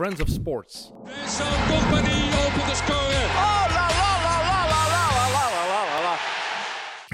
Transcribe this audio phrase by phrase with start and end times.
[0.00, 0.92] Friends of Sports.
[1.04, 2.30] Company
[2.66, 3.59] the score.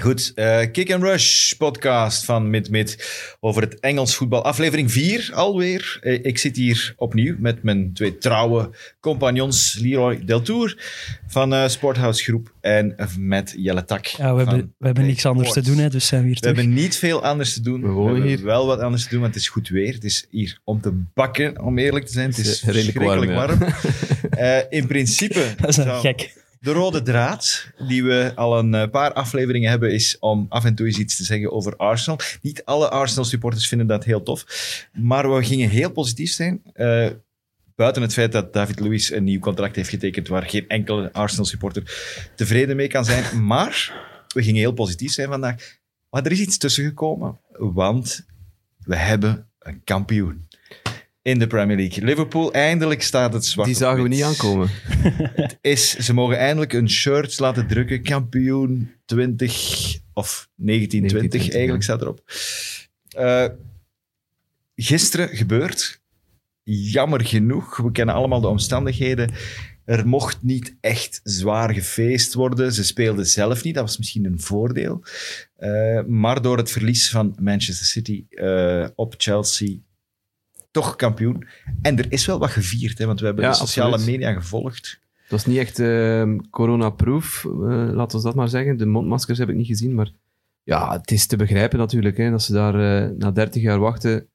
[0.07, 3.07] Goed, eh, Kick and Rush podcast van Mid Mid
[3.39, 4.43] over het Engels voetbal.
[4.43, 5.97] Aflevering 4 alweer.
[6.01, 8.69] Eh, ik zit hier opnieuw met mijn twee trouwe
[8.99, 10.77] compagnons, Leroy Deltour
[11.27, 14.05] van eh Sporthouse Groep en met Jelle Tak.
[14.05, 16.41] Ja, we hebben, we hebben niks anders te doen, hè, dus zijn we hier We
[16.41, 16.57] terug.
[16.57, 17.81] hebben niet veel anders te doen.
[17.81, 18.43] We wonen hebben hier.
[18.45, 19.93] wel wat anders te doen, want het is goed weer.
[19.93, 22.29] Het is hier om te bakken, om eerlijk te zijn.
[22.29, 23.59] Het is Het is redelijk warm, warm.
[24.29, 25.53] Eh, in principe...
[25.61, 26.33] Dat is een zou- gek.
[26.67, 30.75] De rode draad die we al een eh, paar afleveringen hebben, is om af en
[30.75, 32.19] toe eens iets te zeggen over Arsenal.
[32.41, 34.45] Niet alle Arsenal-supporters vinden dat heel tof,
[34.93, 36.61] maar we gingen heel positief zijn.
[36.73, 37.09] Eh,
[37.75, 41.83] buiten het feit dat David Luiz een nieuw contract heeft getekend waar geen enkele Arsenal-supporter
[42.35, 43.43] tevreden mee kan zijn.
[43.45, 43.93] Maar
[44.33, 45.55] we gingen heel positief zijn vandaag.
[46.09, 48.25] Maar er is iets tussen gekomen, want
[48.77, 50.46] we hebben een kampioen.
[51.27, 52.03] In de Premier League.
[52.03, 54.69] Liverpool, eindelijk staat het zwart Die zagen we niet aankomen.
[55.61, 58.03] is, ze mogen eindelijk een shirt laten drukken.
[58.03, 61.89] Kampioen 20 of 1920 1920, eigenlijk ja.
[61.89, 62.21] staat erop.
[63.09, 63.47] Eh,
[64.75, 66.01] gisteren gebeurd.
[66.63, 69.31] Jammer genoeg, we kennen allemaal de omstandigheden.
[69.85, 72.73] Er mocht niet echt zwaar gefeest worden.
[72.73, 75.03] Ze speelden zelf niet, dat was misschien een voordeel.
[75.55, 79.77] Eh, maar door het verlies van Manchester City eh, op Chelsea,
[80.81, 81.47] toch kampioen.
[81.81, 84.15] En er is wel wat gevierd, hè, want we hebben Ja, de sociale absoluut.
[84.19, 84.99] media gevolgd.
[85.21, 87.51] Het was niet echt ehm, corona-proof, eh,
[87.93, 88.77] laten we dat maar zeggen.
[88.77, 90.11] De mondmaskers heb ik niet gezien, maar
[90.63, 92.17] ja, het is te begrijpen natuurlijk.
[92.17, 94.27] Hè, dat ze daar eh, na 30 jaar wachten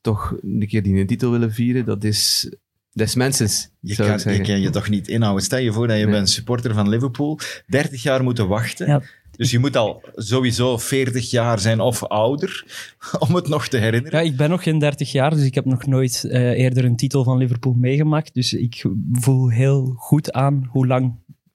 [0.00, 1.84] toch een keer die een titel willen vieren.
[1.84, 2.52] Dat is
[2.92, 4.46] des mensens, Je zou kan, ik je zeggen.
[4.46, 5.44] kan je toch niet inhouden.
[5.44, 6.12] Stel je voor dat je Nee.
[6.12, 8.86] bent supporter van Liverpool, 30 jaar moeten wachten.
[8.86, 9.02] Ja.
[9.40, 12.64] Dus je moet al sowieso 40 jaar zijn of ouder
[13.28, 14.18] om het nog te herinneren.
[14.18, 16.96] Ja, ik ben nog geen 30 jaar, dus ik heb nog nooit eh, eerder een
[16.96, 18.34] titel van Liverpool meegemaakt.
[18.34, 21.14] Dus ik voel heel goed aan hoe lang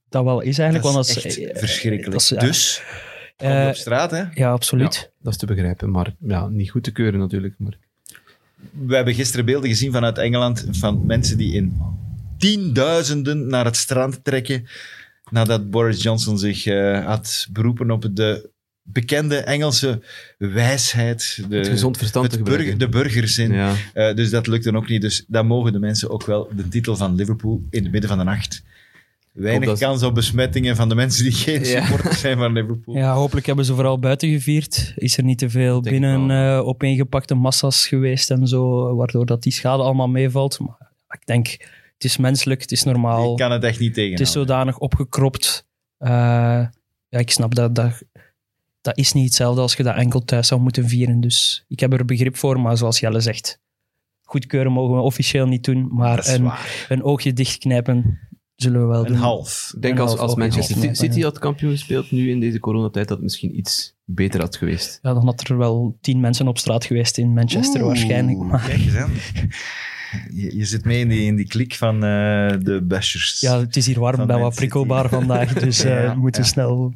[0.09, 0.93] dat wel is eigenlijk.
[0.93, 2.11] dat want is dat echt eh, verschrikkelijk.
[2.11, 2.83] dat is, ja, dus,
[3.37, 4.23] kom eh, op straat, hè.
[4.33, 5.11] ja, absoluut.
[5.21, 7.53] Dat is te begrijpen, maar ja, niet goed te keuren natuurlijk.
[7.57, 7.77] Maar
[8.71, 11.77] We hebben gisteren beelden gezien vanuit Engeland van mensen die in
[12.37, 14.67] tienduizenden naar het strand trekken
[15.31, 18.49] nadat Boris Johnson zich eh, had beroepen op de
[18.87, 20.01] bekende Engelse
[20.37, 21.43] wijsheid.
[21.49, 22.91] De, het gezond verstand te het burger, gebruiken.
[22.91, 23.51] de burgerzin.
[23.53, 23.73] Ja.
[23.93, 25.01] Eh, dus dat lukt dan ook niet.
[25.01, 28.19] Dus dan mogen de mensen ook wel de titel van Liverpool in het midden van
[28.19, 28.63] de nacht.
[29.31, 31.85] Weinig dat- kans op besmettingen van de mensen die geen Ja.
[31.85, 32.95] supporters zijn van Liverpool.
[32.95, 34.93] Ja, hopelijk hebben ze vooral buiten gevierd.
[34.95, 39.43] Is er niet te veel Denk binnen eh opeengepakte massa's geweest en zo, waardoor dat
[39.43, 40.59] die schade allemaal meevalt.
[40.59, 41.57] Maar ik denk,
[41.95, 43.31] het is menselijk, het is normaal.
[43.31, 45.67] Je kan het echt niet Het is zodanig opgekropt.
[45.97, 46.09] Eh,
[47.09, 48.03] ja, ik snap dat, dat.
[48.81, 51.19] Dat is niet hetzelfde als je dat enkel thuis zou moeten vieren.
[51.19, 53.59] Dus ik heb er begrip voor, maar zoals Jelle zegt,
[54.23, 55.87] goedkeuren mogen we officieel niet doen.
[55.91, 56.51] Maar een,
[56.87, 58.19] een oogje dichtknijpen
[58.55, 59.17] zullen we wel Een doen.
[59.17, 59.71] half.
[59.75, 60.75] Ik denk En als, half als Manchester.
[60.75, 64.55] City, City had kampioen speelt nu in deze coronatijd, dat het misschien iets beter had
[64.55, 64.99] geweest.
[65.01, 68.37] Ja, dan had er wel tien mensen op straat geweest in Manchester Oeh, waarschijnlijk.
[68.37, 69.11] Maar Kijk eens aan.
[70.33, 73.39] Je, je zit mee in die, in die klik van eh, de bashers.
[73.39, 76.47] ja, het is hier warm bij wat prikkelbaar vandaag, dus eh, Ja, we moeten ja.
[76.47, 76.93] snel...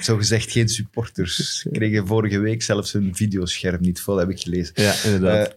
[0.00, 1.58] Zo gezegd geen supporters.
[1.58, 4.72] Ze kregen vorige week zelfs hun videoscherm niet vol, heb ik gelezen.
[4.76, 5.48] Ja, inderdaad.
[5.48, 5.54] Eh,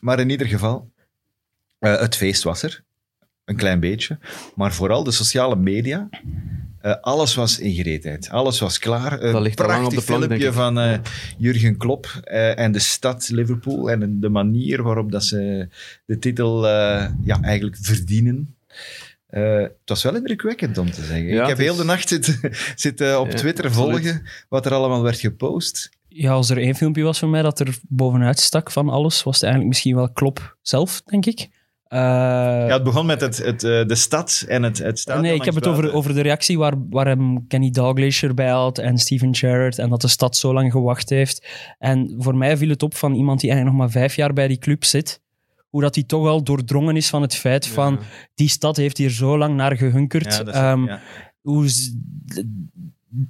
[0.00, 0.90] maar in ieder geval,
[1.78, 2.84] eh, het feest was er.
[3.44, 4.18] Een klein beetje.
[4.54, 6.08] Maar vooral de sociale media.
[6.84, 8.28] Eh, alles was in gereedheid.
[8.30, 9.22] Alles was klaar.
[9.22, 10.98] Een Dat ligt al lang op prachtig de filmpje van eh,
[11.38, 13.90] Jurgen Klopp eh, en de stad Liverpool.
[13.90, 15.68] En de manier waarop dat ze
[16.06, 18.56] de titel eh, ja, eigenlijk verdienen.
[19.26, 21.26] Eh, het was wel indrukwekkend om te zeggen.
[21.26, 22.38] Ja, ik heb heel de nacht zitten,
[22.74, 23.90] zitten op Ja, Twitter absoluut.
[23.90, 25.90] volgen wat er allemaal werd gepost.
[26.08, 29.34] Ja, als er één filmpje was van mij dat er bovenuit stak van alles, was
[29.34, 31.48] het eigenlijk misschien wel Klop zelf, denk ik.
[31.94, 32.00] Eh,
[32.68, 35.24] Ja, het begon met het, het, eh, de stad en het, het stadion.
[35.24, 35.98] nee, ik heb het over, buiten.
[35.98, 40.00] over de reactie waar, waar hem Kenny Dalglish erbij had en Steven Gerrard en dat
[40.00, 41.46] de stad zo lang gewacht heeft.
[41.78, 44.48] En voor mij viel het op van iemand die eigenlijk nog maar vijf jaar bij
[44.48, 45.20] die club zit,
[45.68, 48.00] hoe dat hij toch wel doordrongen is van het feit van
[48.34, 50.42] die stad heeft hier zo lang naar gehunkerd.
[50.44, 51.00] Ja, Ehm, ja.
[51.40, 51.68] hoe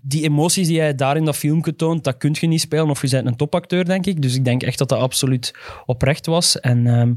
[0.03, 3.03] die emoties die hij daar in dat filmpje toont, dat kun je niet spelen of
[3.03, 4.23] je bent een topacteur, denk ik.
[4.23, 5.55] Dus ik denk echt dat dat absoluut
[5.87, 6.61] oprecht was.
[6.61, 7.15] En ehm,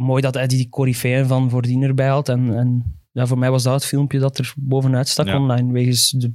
[0.00, 2.28] mooi dat hij die coryfeeën van voordien erbij had.
[2.28, 5.36] En, en ja, voor mij was dat het filmpje dat er bovenuit stak Ja.
[5.38, 6.32] online, wegens de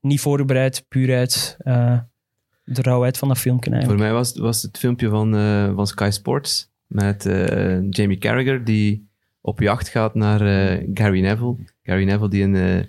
[0.00, 1.98] niet voorbereid, puurheid, eh,
[2.64, 4.00] de rauwheid van dat filmpje eigenlijk.
[4.00, 8.64] Voor mij was, was het filmpje van, eh, van Sky Sports met eh, Jamie Carragher
[8.64, 9.08] die
[9.40, 10.38] op jacht gaat naar
[10.94, 11.56] Gary Neville.
[11.82, 12.88] Gary Neville die een,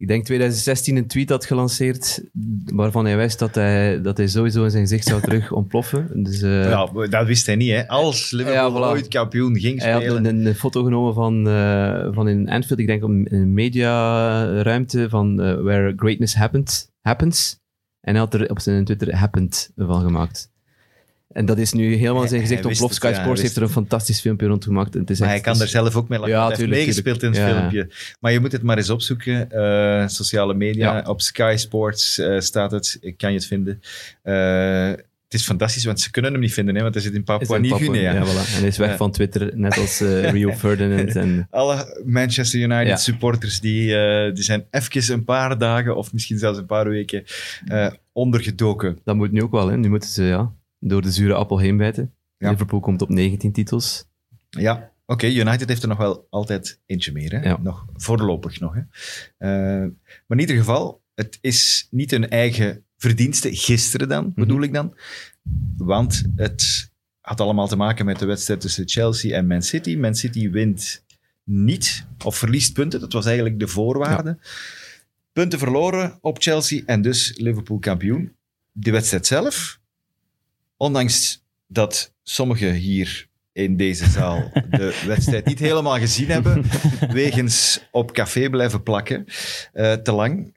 [0.00, 2.22] ik denk 2016 een tweet had gelanceerd
[2.64, 6.22] waarvan hij wist dat hij, dat hij sowieso in zijn gezicht zou terug ontploffen.
[6.22, 7.70] Dus, eh, Ja, dat wist hij niet.
[7.70, 7.88] Hè.
[7.88, 8.92] Als Liverpool Ja, voilà.
[8.96, 10.24] ooit kampioen ging hij had spelen.
[10.24, 15.40] een, een foto genomen van, eh, van in Anfield, ik denk op een mediaruimte van
[15.40, 17.58] eh, Where Greatness happened, Happens.
[18.00, 20.50] En hij had er op zijn Twitter Happened van gemaakt.
[21.32, 22.94] En dat is nu helemaal zijn gezicht ontploft.
[23.02, 24.94] het, Sky Sports heeft er een fantastisch filmpje rond gemaakt.
[24.94, 26.34] En het is Maar echt- hij kan er is- zelf ook mee lachen.
[26.34, 27.38] Ja, hij heeft meegespeeld in het.
[27.38, 27.48] Ja.
[27.56, 27.88] filmpje.
[28.20, 29.50] Maar je moet het maar eens opzoeken.
[29.50, 30.96] Eh, sociale media.
[30.96, 31.04] Ja.
[31.08, 32.98] Op Sky Sports eh, staat het.
[33.00, 33.80] Ik kan je het vinden.
[34.22, 34.88] Eh,
[35.24, 37.56] het is fantastisch, want ze kunnen hem niet vinden, hè, want hij zit in Papua
[37.56, 38.12] Nieuw-Guinea.
[38.12, 38.54] Ja, voilà.
[38.54, 40.00] En hij is weg van Twitter, net als
[40.34, 41.16] Rio Ferdinand.
[41.16, 43.86] En, Alle Manchester United supporters die,
[44.32, 47.24] die zijn even een paar dagen of misschien zelfs een paar weken
[48.12, 48.98] ondergedoken.
[49.04, 49.68] dat moet nu ook wel.
[49.68, 49.76] Hè.
[49.76, 52.14] Nu moeten ze ja, door de zure appel heen bijten.
[52.38, 52.50] Ja.
[52.50, 54.04] Liverpool komt op 19 titels.
[54.50, 55.26] Ja, oké.
[55.26, 57.32] United heeft er nog wel altijd eentje meer.
[57.32, 57.48] Hè?
[57.48, 57.58] Ja.
[57.62, 58.74] Nog voorlopig nog.
[58.74, 58.80] Hè?
[59.38, 59.88] Eh,
[60.26, 63.54] maar in ieder geval, het is niet hun eigen verdienste.
[63.56, 64.40] Gisteren dan, Mhm.
[64.40, 64.96] bedoel ik dan.
[65.76, 66.90] Want het
[67.20, 69.96] had allemaal te maken met de wedstrijd tussen Chelsea en Man City.
[69.96, 71.04] Man City wint
[71.44, 73.00] niet of verliest punten.
[73.00, 74.38] Dat was eigenlijk de voorwaarde.
[75.32, 78.32] Punten verloren op Chelsea en dus Liverpool kampioen.
[78.72, 79.79] De wedstrijd zelf,
[80.80, 86.64] ondanks dat sommigen hier in deze zaal de wedstrijd niet helemaal gezien hebben,
[87.12, 89.24] wegens op café blijven plakken,
[89.72, 90.56] eh, te lang,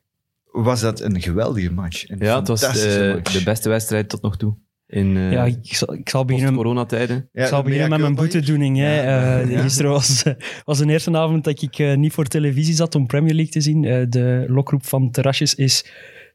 [0.51, 2.09] was dat een geweldige match.
[2.09, 3.31] Een Ja, het was fantastische de, match.
[3.37, 4.55] de beste wedstrijd tot nog toe.
[4.87, 7.29] In eh Ja, ik zal, ik zal beginnen, coronatijden.
[7.31, 8.77] Ja, ik zal beginnen met mijn boetedoening.
[8.77, 8.95] Hè.
[9.03, 9.39] Ja.
[9.41, 9.61] Eh, Ja.
[9.61, 10.23] Gisteren was,
[10.63, 13.61] was een eerste avond dat ik eh, niet voor televisie zat om Premier League te
[13.61, 13.85] zien.
[13.85, 15.85] Eh, de lokroep van Terrasjes is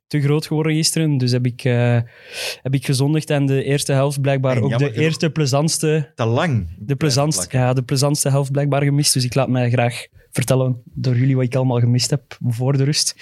[0.09, 1.19] te groot geworden gisteren.
[1.19, 2.01] Dus heb ik, eh,
[2.63, 5.07] heb ik gezondigd en de eerste helft blijkbaar En ook jammer de genoeg.
[5.09, 6.69] eerste plezantste, Te lang.
[6.79, 9.13] de, plezantste, ja, de plezantste helft blijkbaar gemist.
[9.13, 12.85] Dus ik laat mij graag vertellen door jullie wat ik allemaal gemist heb voor de
[12.85, 13.15] rust.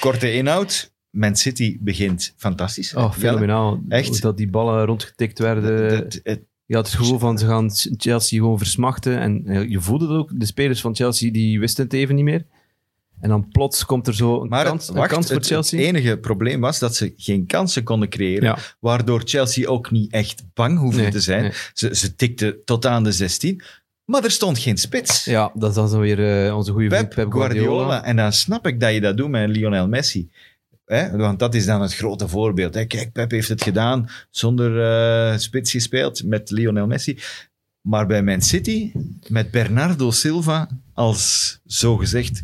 [0.00, 0.90] Korte inhoud.
[1.10, 2.94] Man City begint fantastisch.
[2.94, 3.80] Oh, fenomenaal.
[3.88, 4.22] Echt?
[4.22, 6.06] Dat die ballen rondgetikt werden.
[6.66, 9.18] Je had het gevoel van ze gaan Chelsea gewoon versmachten.
[9.18, 10.30] En eh, je voelde het ook.
[10.40, 12.44] De spelers van Chelsea die wisten het even niet meer.
[13.22, 15.78] En dan plots komt er zo een Maar kans, het, een kans voor het, Chelsea.
[15.78, 18.58] het enige probleem was dat ze geen kansen konden creëren, Ja.
[18.80, 21.42] waardoor Chelsea ook niet echt bang hoefde Nee, te zijn.
[21.42, 21.52] nee.
[21.72, 23.62] Ze, ze tikten tot aan de 16,
[24.04, 25.24] maar er stond geen spits.
[25.24, 27.32] Ja, dat is dan weer eh, onze goede vriend Pep.
[27.32, 28.04] Guardiola.
[28.04, 30.30] En dan snap ik dat je dat doet met Lionel Messi.
[30.84, 31.16] Hè?
[31.16, 32.74] Want dat is dan het grote voorbeeld.
[32.74, 32.84] Hè?
[32.84, 34.82] Kijk, Pep heeft het gedaan zonder
[35.32, 37.18] eh, spits gespeeld met Lionel Messi.
[37.80, 38.92] Maar bij Man City,
[39.28, 42.42] met Bernardo Silva als zogezegd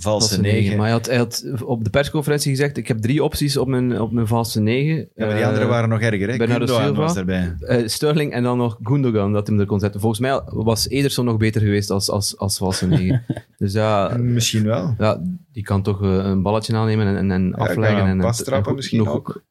[0.00, 0.58] valse Valse negen.
[0.60, 0.76] negen.
[0.76, 4.00] Maar hij had, hij had op de persconferentie gezegd: Ik heb drie opties op mijn,
[4.00, 4.96] op mijn valse negen.
[4.96, 6.28] Ja, maar die Eh, anderen waren nog erger.
[6.30, 6.36] Hè?
[6.36, 6.92] Bernardo Silva.
[6.92, 7.54] was erbij.
[7.60, 10.00] eh, Sterling en dan nog Gundogan dat hem er kon zetten.
[10.00, 13.24] Volgens mij was Ederson nog beter geweest als, als, als valse negen.
[13.58, 14.94] dus ja, Misschien wel.
[14.98, 18.06] ja, die kan toch eh, een balletje aannemen en, en, afleggen.
[18.06, 19.42] en en- misschien nog, ook.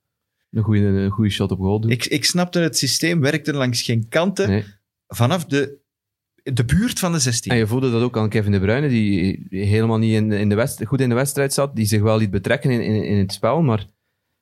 [0.52, 1.92] Een goede, een goede shot op goal doen.
[1.92, 4.50] Ik, ik snapte het systeem, werkte langs geen kanten.
[4.50, 4.64] Nee.
[5.08, 5.78] Vanaf de,
[6.44, 7.52] de buurt van de 16.
[7.52, 10.56] En je voelde dat ook aan Kevin De Bruyne, die helemaal niet in, in de
[10.56, 13.32] wedst- goed in de wedstrijd zat, die zich wel liet betrekken in, in, in het
[13.34, 13.86] spel, maar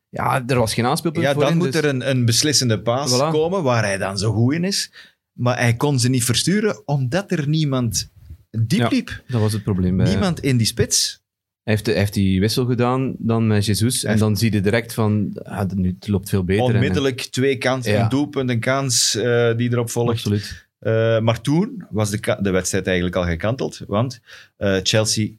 [0.10, 2.82] ja, er was geen aanspeelpunt Ja, voor dan hem, moet dus- er een, een beslissende
[2.82, 3.30] paas Voilà.
[3.32, 4.92] komen waar hij dan zo goed in is.
[5.34, 8.10] Maar hij kon ze niet versturen omdat er niemand
[8.50, 9.24] diep Ja, liep.
[9.28, 9.98] Dat was het probleem.
[9.98, 11.22] Bij, Niemand in die spits.
[11.64, 14.04] Hij heeft, hij heeft die wissel gedaan dan met Jesus.
[14.04, 16.66] En dan zie je direct van, ah, nu het loopt veel beter.
[16.66, 18.04] en- Onmiddellijk twee kansen, Ja.
[18.04, 20.12] een doelpunt, een kans eh, die erop volgt.
[20.12, 20.67] Absoluut.
[20.79, 24.21] Eh, maar toen was de, de wedstrijd eigenlijk al gekanteld, want
[24.57, 25.29] eh, Chelsea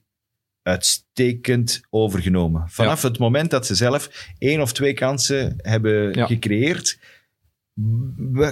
[0.62, 2.68] uitstekend overgenomen.
[2.68, 6.26] Vanaf het moment dat ze zelf één of twee kansen hebben Ja.
[6.26, 6.98] gecreëerd,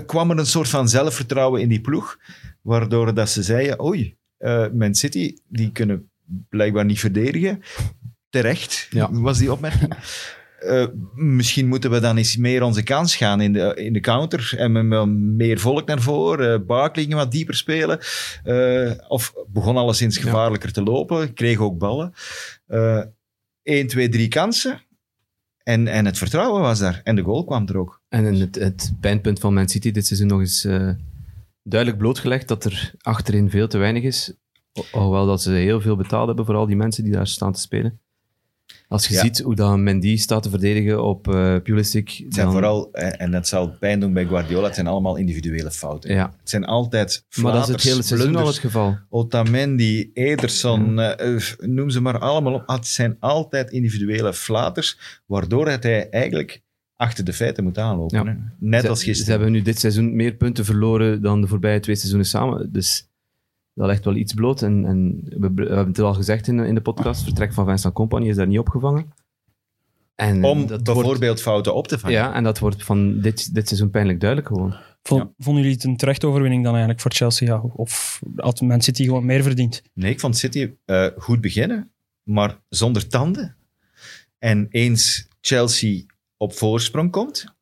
[0.07, 2.19] kwam er een soort van zelfvertrouwen in die ploeg,
[2.62, 6.11] waardoor dat ze zeiden, oei, eh Man City, die kunnen
[6.49, 7.62] blijkbaar niet verdedigen.
[8.31, 9.09] Terecht, Ja.
[9.12, 9.93] was die opmerking.
[10.67, 14.53] Eh, misschien moeten we dan eens meer onze kans gaan in de, in de counter
[14.57, 16.61] en met met meer volk naar voren.
[16.61, 17.99] Uh, Barkley ging wat dieper spelen.
[18.45, 21.33] Eh, of begon alleszins gevaarlijker te lopen.
[21.35, 22.13] Kreeg ook ballen.
[23.63, 24.81] 1, 2, 3 kansen.
[25.63, 27.01] En, en het vertrouwen was daar.
[27.05, 28.01] En de goal kwam er ook.
[28.09, 30.69] En het, het pijnpunt van Man City dit seizoen nog eens
[31.63, 34.33] duidelijk blootgelegd dat er achterin veel te weinig is.
[34.73, 37.53] Ho- Hoewel dat ze heel veel betaald hebben voor al die mensen die daar staan
[37.53, 38.01] te spelen.
[38.88, 39.21] Als je Ja.
[39.21, 42.09] ziet hoe dan Mendy staat te verdedigen op eh Pulisic.
[42.09, 45.16] Het zijn dan- vooral, eh, en dat zal pijn doen bij Guardiola, het zijn allemaal
[45.16, 46.14] individuele fouten.
[46.14, 48.99] Ja, Het zijn altijd maar dat is het flaters, hele seizoen al het geval.
[49.09, 52.62] Otamendi, Ederson, eh, noem ze maar allemaal op.
[52.66, 56.62] Het zijn altijd individuele flaters, waardoor het hij eigenlijk
[56.97, 58.25] achter de feiten moet aanlopen.
[58.26, 58.37] Ja.
[58.59, 59.33] Net ze, als Ze gisteren.
[59.33, 62.73] hebben nu dit seizoen meer punten verloren dan de voorbije twee seizoenen samen.
[62.73, 63.09] Dus
[63.76, 64.62] dat legt wel iets bloot.
[64.62, 67.95] En, en we, we hebben het al gezegd in, in de podcast, vertrek van Vincent
[67.95, 69.12] Company is daar niet opgevangen.
[70.14, 72.16] En Om dat bijvoorbeeld wordt, fouten op te vangen.
[72.16, 74.75] ja, en dat wordt van dit, dit seizoen pijnlijk duidelijk gewoon.
[75.02, 75.30] Vond- Ja.
[75.38, 77.49] Vonden jullie het een terechte overwinning dan eigenlijk voor Chelsea?
[77.49, 79.83] Ja, of had Man City gewoon meer verdiend?
[79.95, 81.90] Nee, ik vond City eh, goed beginnen,
[82.23, 83.56] maar zonder tanden.
[84.38, 86.02] En eens Chelsea
[86.37, 87.56] op voorsprong komt,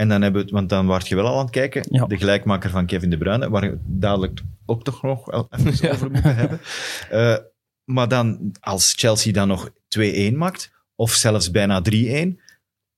[0.00, 2.06] en dan hebben we het, want dan word je wel al aan het kijken, Ja.
[2.06, 5.90] de gelijkmaker van Kevin De Bruyne, waar we het dadelijk ook toch nog wel even
[5.92, 6.60] over moeten hebben.
[7.10, 7.36] Eh,
[7.84, 12.38] maar dan, als Chelsea dan nog 2-1 maakt, of zelfs bijna 3-1,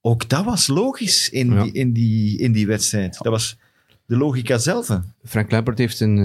[0.00, 1.62] ook dat was logisch in, Ja.
[1.62, 3.18] die, in, die, in die wedstrijd.
[3.22, 3.56] Dat was
[4.06, 4.98] de logica zelf.
[5.24, 6.16] Frank Lampard heeft een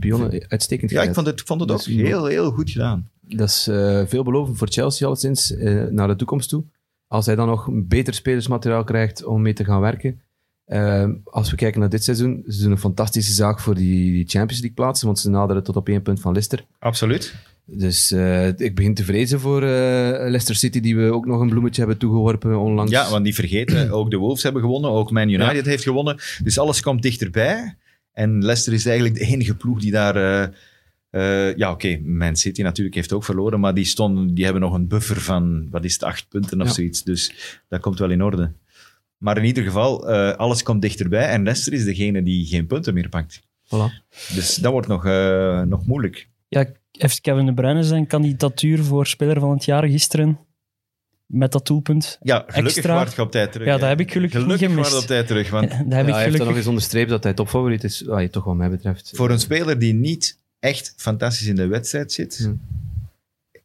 [0.00, 3.08] uh, uitstekend Ja, ik vond het, ik vond het ook heel, heel goed gedaan.
[3.20, 6.64] Dat is eh veelbelovend voor Chelsea alleszins eh, naar de toekomst toe.
[7.08, 10.20] Als hij dan nog beter spelersmateriaal krijgt om mee te gaan werken.
[10.64, 14.28] Eh, als we kijken naar dit seizoen, ze doen een fantastische zaak voor die, die
[14.28, 16.64] Champions League plaatsen, want ze naderen tot op één punt van Leicester.
[16.78, 17.34] Absoluut.
[17.64, 19.68] Dus eh, ik begin te vrezen voor eh,
[20.08, 22.90] Leicester City, die we ook nog een bloemetje hebben toegeworpen onlangs.
[22.90, 26.18] Ja, want die vergeten, ook de Wolves hebben gewonnen, ook Man United heeft gewonnen.
[26.42, 27.76] Dus alles komt dichterbij.
[28.12, 30.50] En Leicester is eigenlijk de enige ploeg die daar...
[31.18, 34.74] eh, ja, oké, Man City natuurlijk heeft ook verloren, maar die, stonden, die hebben nog
[34.74, 36.72] een buffer van, wat is het, acht punten of Ja.
[36.72, 37.02] zoiets.
[37.04, 37.32] Dus
[37.68, 38.52] dat komt wel in orde.
[39.18, 42.94] Maar in ieder geval, eh, alles komt dichterbij en Leicester is degene die geen punten
[42.94, 43.40] meer pakt.
[43.64, 44.06] Voilà.
[44.34, 46.28] Dus dat wordt nog, eh, nog moeilijk.
[46.48, 50.38] Ja, heeft Kevin De Bruyne zijn kandidatuur voor speler van het jaar gisteren
[51.26, 52.18] met dat doelpunt?
[52.22, 53.06] Ja, gelukkig Extra.
[53.16, 53.66] je op tijd terug.
[53.66, 54.90] Ja, dat heb ik gelukkig niet Gelukkig gemist.
[54.92, 56.56] je op tijd terug, want Dat heb Ja, ik hij heeft dan nog gelukkig...
[56.56, 58.08] eens onderstreept dat hij topfavoriet is.
[58.08, 59.12] Ah, toch wat mij betreft.
[59.14, 62.54] Voor een speler die niet echt fantastisch in de wedstrijd zit, Hm.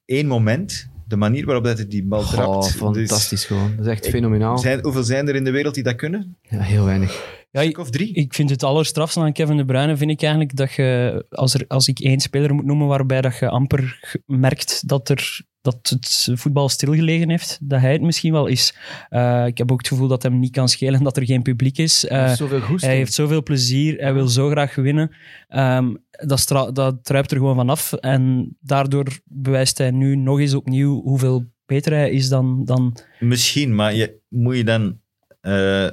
[0.05, 2.47] één moment, de manier waarop dat hij die bal trapt.
[2.47, 3.75] Oh, dus- fantastisch gewoon.
[3.75, 4.57] Dat is echt fenomenaal.
[4.57, 6.37] zijn, hoeveel zijn er in de wereld die dat kunnen?
[6.41, 7.41] Ja, heel weinig.
[7.53, 8.13] Ja, ik, of drie?
[8.13, 11.65] ik vind het allerstrafste aan Kevin De Bruyne, vind ik eigenlijk dat je, als, er,
[11.67, 16.29] als ik één speler moet noemen waarbij dat je amper merkt dat, er, dat het
[16.33, 18.75] voetbal stilgelegen heeft, dat hij het misschien wel is.
[19.09, 21.77] Eh, ik heb ook het gevoel dat hem niet kan schelen dat er geen publiek
[21.77, 22.05] is.
[22.05, 22.81] Eh, Zoveel goesting.
[22.81, 25.15] Hij heeft zoveel plezier, hij wil zo graag winnen.
[25.47, 27.93] Ehm, dat, stra- dat druipt er gewoon vanaf.
[27.93, 32.65] En daardoor bewijst hij nu nog eens opnieuw hoeveel beter hij is dan...
[32.65, 34.99] dan Misschien, maar je, moet je dan
[35.41, 35.87] eh,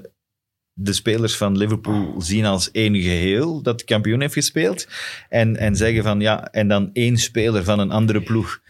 [0.83, 4.89] de spelers van Liverpool zien als één geheel dat kampioen heeft gespeeld
[5.29, 8.61] en, en zeggen van ja, en dan één speler van een andere ploeg,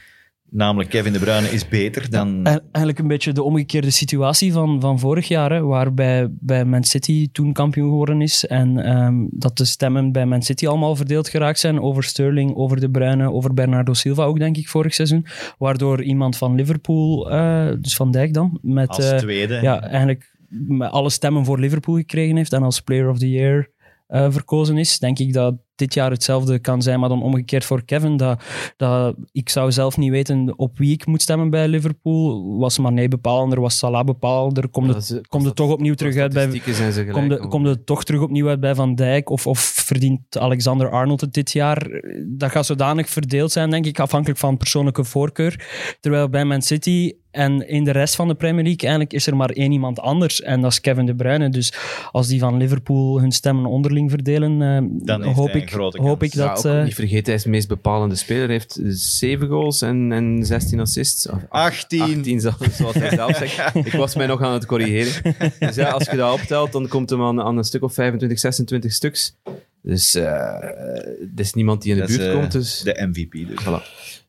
[0.50, 2.47] namelijk Kevin De Bruyne, is beter dan...
[2.47, 7.29] Eigenlijk een beetje de omgekeerde situatie van, van vorig jaar, hè, waarbij bij Man City
[7.33, 11.59] toen kampioen geworden is en ehm, dat de stemmen bij Man City allemaal verdeeld geraakt
[11.59, 15.26] zijn over Sterling, over De Bruyne, over Bernardo Silva ook, denk ik, vorig seizoen.
[15.59, 18.88] Waardoor iemand van Liverpool, eh, dus Van Dijk dan, met...
[18.88, 19.59] als eh, tweede.
[19.62, 23.71] ja, eigenlijk met alle stemmen voor Liverpool gekregen heeft en als Player of the Year
[24.07, 27.85] eh, verkozen is, denk ik dat dit jaar hetzelfde kan zijn, maar dan omgekeerd voor
[27.85, 28.17] Kevin.
[28.17, 28.43] Dat,
[28.77, 32.59] dat, ik zou zelf niet weten op wie ik moet stemmen bij Liverpool.
[32.59, 34.69] Was Mané bepalender, was Salah bepalender?
[34.69, 36.63] Komt Ja, het, komt het toch opnieuw terug uit bij...
[37.49, 39.31] Komt het, toch terug opnieuw uit bij Van Dijk?
[39.31, 42.03] Of, of verdient Alexander Arnold het dit jaar?
[42.27, 45.69] Dat gaat zodanig verdeeld zijn, denk ik, afhankelijk van persoonlijke voorkeur.
[46.01, 49.37] Terwijl bij Man City en in de rest van de Premier League eigenlijk is er
[49.37, 50.43] maar één iemand anders.
[50.43, 51.49] En dat is Kevin De Bruyne.
[51.49, 51.75] Dus
[52.11, 56.33] als die van Liverpool hun stemmen onderling verdelen, eh, Dan hoop, een ik, hoop ik
[56.35, 56.67] Ja, dat...
[56.67, 58.43] ook eh, niet vergeten, hij is de meest bepalende speler.
[58.45, 61.29] Hij heeft 7 goals en, en 16 assists.
[61.29, 62.00] Of 18.
[62.03, 63.75] 18, zo- zoals hij zelf zegt.
[63.87, 65.35] Ik was mij nog aan het corrigeren.
[65.59, 68.39] Dus ja, als je dat optelt, dan komt hem aan, aan een stuk of 25,
[68.39, 69.37] 26 stuks.
[69.83, 72.53] Dus eh er is niemand die in de Dat is, buurt eh, komt.
[72.53, 73.62] Dus De MVP dus.
[73.65, 73.83] voilà.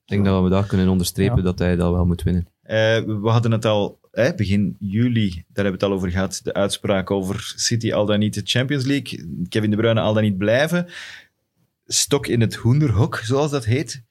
[0.05, 1.41] Ik denk dat we daar kunnen onderstrepen Ja.
[1.43, 2.47] dat hij dat wel moet winnen.
[2.61, 6.39] Eh, we hadden het al, hè, begin juli, daar hebben we het al over gehad,
[6.43, 10.23] de uitspraak over City al dan niet de Champions League, Kevin De Bruyne al dan
[10.23, 10.87] niet blijven.
[11.93, 14.03] Stok in het hoenderhok, zoals dat heet.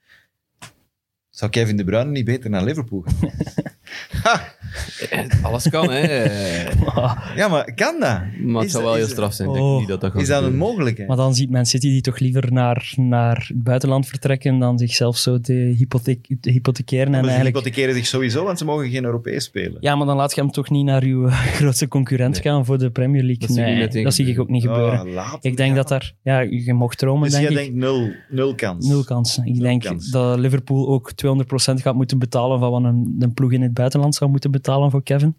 [1.30, 3.30] Zou Kevin De Bruyne niet beter naar Liverpool gaan?
[5.42, 6.25] Alles kan, hè.
[7.40, 8.21] ja, maar kan dat?
[8.42, 9.49] Maar het Is zou dat- wel heel is- straf zijn.
[9.49, 9.78] Ik denk Oh.
[9.78, 10.69] niet dat dat gaat Is dat een gebeuren.
[10.69, 11.09] mogelijkheid?
[11.09, 15.16] Maar dan ziet Man City die toch liever naar, naar het buitenland vertrekken dan zichzelf
[15.16, 17.04] zo te, hypotheek, te hypothekeren.
[17.04, 19.76] En Maar ze eigenlijk, hypothekeren zich sowieso, want ze mogen geen Europees spelen.
[19.80, 21.28] ja, maar dan laat je hem toch niet naar uw
[21.59, 22.42] grootste concurrent Nee.
[22.42, 23.47] gaan voor de Premier League.
[23.47, 25.00] Dat zie ik nee, meteen dat zie ik ook niet gebeuren.
[25.07, 25.76] Oh, laat ik denk gaan.
[25.76, 26.12] dat daar...
[26.23, 27.64] Ja, je mocht dromen, Dus denk jij ik.
[27.64, 28.87] denkt nul, nul kans.
[28.87, 29.45] Nul kansen.
[29.47, 30.11] Ik Nul denk kans.
[30.11, 34.14] dat Liverpool ook 200% gaat moeten betalen van wat een, een ploeg in het buitenland
[34.14, 35.37] zou moeten betalen voor Kevin.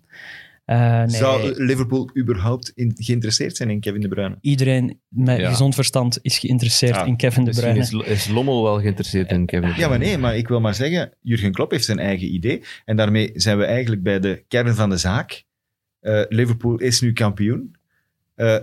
[0.65, 4.38] Eh, nee, Zou Liverpool überhaupt in- geïnteresseerd zijn in Kevin De Bruyne?
[4.41, 5.50] iedereen met Ja.
[5.50, 7.79] gezond verstand is geïnteresseerd Ja, in Kevin De Bruyne.
[7.79, 9.62] is, is Lommel wel geïnteresseerd in Kevin.
[9.62, 9.89] De Ja, Bruyne.
[9.98, 12.63] maar nee, maar ik wil maar zeggen, Jurgen Klopp heeft zijn eigen idee.
[12.86, 15.43] En daarmee zijn we eigenlijk bij de kern van de zaak.
[16.00, 17.75] Eh, Liverpool is nu kampioen.
[18.36, 18.55] Eh,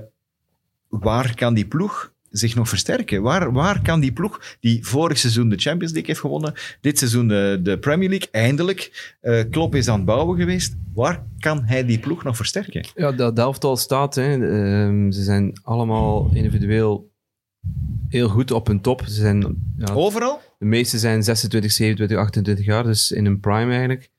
[0.88, 3.23] waar kan die ploeg zich nog versterken?
[3.23, 7.28] Waar, waar kan die ploeg, die vorig seizoen de Champions League heeft gewonnen, dit seizoen
[7.28, 11.85] de, de Premier League, eindelijk, eh Klopp is aan het bouwen geweest, waar kan hij
[11.87, 12.87] die ploeg nog versterken?
[12.94, 14.14] Ja, dat elftal staat.
[14.14, 14.32] Hè.
[14.32, 17.11] Ehm, ze zijn allemaal individueel
[18.08, 19.02] heel goed op hun top.
[19.06, 20.40] Ze zijn, ja, Overal?
[20.58, 24.11] de meeste zijn 26, 27, 28 jaar, dus in een prime eigenlijk.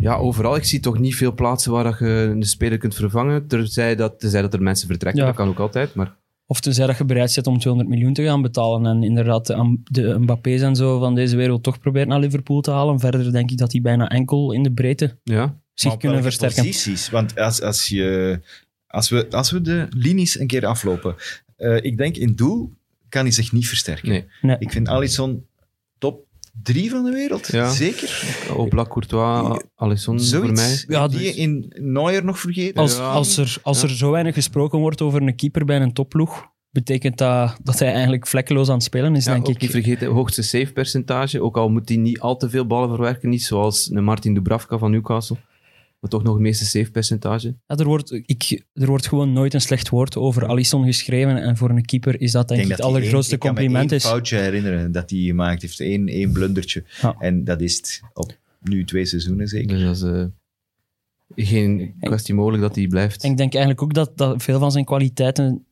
[0.00, 0.56] Ja, overal.
[0.56, 3.46] Ik zie toch niet veel plaatsen waar dat je een speler kunt vervangen.
[3.46, 5.26] Terzij dat, terzij dat er mensen vertrekken, Ja.
[5.26, 5.94] dat kan ook altijd.
[5.94, 6.16] Maar
[6.46, 8.86] Of tenzij dat je bereid bent om 200 miljoen te gaan betalen.
[8.86, 9.46] En inderdaad,
[9.84, 13.00] de, Mbappé's en zo van deze wereld toch probeert naar Liverpool te halen.
[13.00, 16.56] Verder denk ik dat die bijna enkel in de breedte ja, zich kunnen versterken.
[16.56, 17.10] posities?
[17.10, 18.40] Want als, als, je,
[18.86, 21.14] als, we, als we de linies een keer aflopen,
[21.56, 22.72] eh, ik denk in doel
[23.08, 24.08] kan hij zich niet versterken.
[24.08, 24.24] Nee.
[24.40, 24.56] Nee.
[24.58, 25.46] Ik vind Alisson
[26.62, 27.70] drie van de wereld, Ja.
[27.70, 28.36] zeker.
[28.56, 30.84] Oblak, Courtois, Alisson voor mij.
[30.88, 32.76] Ja, die in Neuer nog vergeten.
[32.82, 33.10] Als, Ja.
[33.12, 33.88] als, er, als Ja.
[33.88, 37.92] er zo weinig gesproken wordt over een keeper bij een topploeg, betekent dat dat hij
[37.92, 39.60] eigenlijk vlekkeloos aan het spelen is, Ja, denk ook ik.
[39.60, 41.42] niet vergeten, hoogste save percentage.
[41.42, 43.28] Ook al moet hij niet al te veel ballen verwerken.
[43.28, 45.36] Niet zoals een Martin Dubravka van Newcastle.
[46.00, 47.56] Maar toch nog het meeste save percentage.
[47.66, 51.36] Ja, er, wordt, ik, er wordt gewoon nooit een slecht woord over Alisson geschreven.
[51.42, 53.90] En voor een keeper is dat denk ik, het allergrootste één- ik kan me compliment
[53.90, 54.06] één is.
[54.06, 55.80] foutje herinneren dat hij gemaakt heeft.
[55.80, 56.84] Eén, één blundertje.
[57.02, 57.16] Ja.
[57.18, 59.76] En dat is het op nu twee seizoenen zeker.
[59.78, 60.30] Dus dat is
[61.36, 63.24] eh, geen kwestie mogelijk dat hij blijft.
[63.24, 65.66] En ik denk eigenlijk ook dat, dat veel van zijn kwaliteiten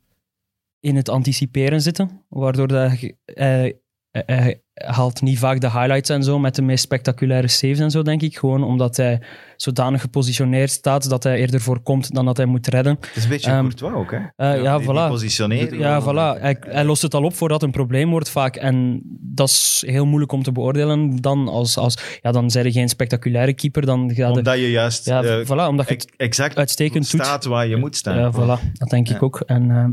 [0.81, 2.23] in het anticiperen zitten.
[2.29, 2.91] Waardoor dat,
[3.25, 3.79] hij,
[4.27, 8.03] hij haalt niet vaak de highlights en zo met de meest spectaculaire saves en zo,
[8.03, 8.39] denk ik.
[8.39, 9.21] Gewoon omdat hij
[9.57, 12.97] zodanig gepositioneerd staat dat hij eerder voorkomt dan dat hij moet redden.
[13.01, 14.17] Het is een beetje Ehm, Courtois ook, hè?
[14.17, 15.09] Eh, ja, Die- die voilà.
[15.09, 15.79] positionering.
[15.79, 16.41] Ja, voilà.
[16.41, 18.57] Hij, hij lost het al op voordat het een probleem wordt vaak.
[18.57, 21.49] En dat is heel moeilijk om te beoordelen dan.
[21.49, 23.87] Als, als, ja, dan zijn er geen spectaculaire keeper.
[23.87, 27.21] Dan ga je, Omdat je juist ja, eh, voilà, omdat je exact uitstekend doet.
[27.25, 28.19] staat waar je moet staan.
[28.19, 28.73] Ja, voilà.
[28.73, 29.41] Dat denk ik ook.
[29.41, 29.91] En, ehm,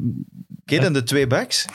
[0.61, 1.65] Oké, dan de twee backs.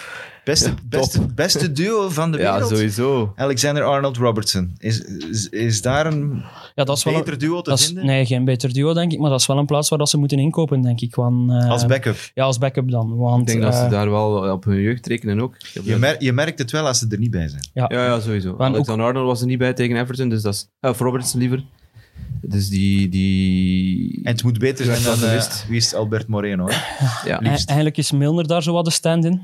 [0.47, 2.71] Beste, beste, beste duo van de ja, wereld.
[2.71, 3.33] sowieso.
[3.37, 4.75] Alexander-Arnold Robertson.
[4.79, 6.43] Is, is, is daar een
[6.75, 8.07] ja, dat is wel beter een, duo te dat is, vinden?
[8.07, 9.19] nee, geen beter duo, denk ik.
[9.19, 11.15] Maar dat is wel een plaats waar dat ze moeten inkopen, denk ik.
[11.15, 12.17] Want, eh, Als backup.
[12.35, 13.17] Ja, als backup dan.
[13.17, 15.55] Want, Ik denk dat ze eh, daar wel op hun jeugd rekenen ook.
[15.85, 17.69] Je, mer- je merkt het wel als ze er niet bij zijn.
[17.75, 17.85] ja.
[17.89, 18.51] Ja, ja, sowieso.
[18.53, 20.69] Ook- Alexander Arnold was er niet bij tegen Everton, dus dat is...
[20.81, 21.65] eh, Of Robertson liever.
[22.41, 23.09] Dus die...
[23.09, 25.95] die En het moet beter zijn Ja, dan eh, wie is?
[25.95, 26.67] Albert Moreno.
[26.69, 26.75] Hè?
[27.29, 27.41] ja.
[27.43, 29.43] E- Eigenlijk is Milner daar zo wat de stand-in.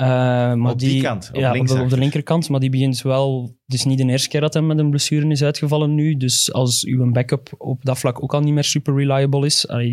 [0.00, 0.06] Eh,
[0.54, 1.98] maar Op die die, kant, op ja, op, de, op de linksachter.
[1.98, 2.48] linkerkant.
[2.48, 3.56] Maar die begint wel...
[3.64, 6.16] Het is niet de eerste keer dat hij met een blessure is uitgevallen nu.
[6.16, 9.68] Dus als uw backup op dat vlak ook al niet meer super reliable is...
[9.68, 9.90] allee,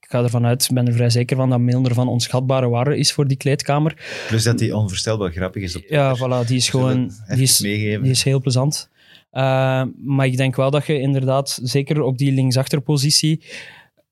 [0.00, 2.98] ik ga ervan uit, ik ben er vrij zeker van dat Milner van onschatbare waarde
[2.98, 4.24] is voor die kleedkamer.
[4.28, 7.10] Plus dat hij onvoorstelbaar grappig is op Ja, voilà, die is gewoon...
[7.28, 8.02] Die is, meegeven.
[8.02, 8.90] die is heel plezant.
[9.30, 13.42] Eh, maar ik denk wel dat je inderdaad, zeker op die linksachterpositie,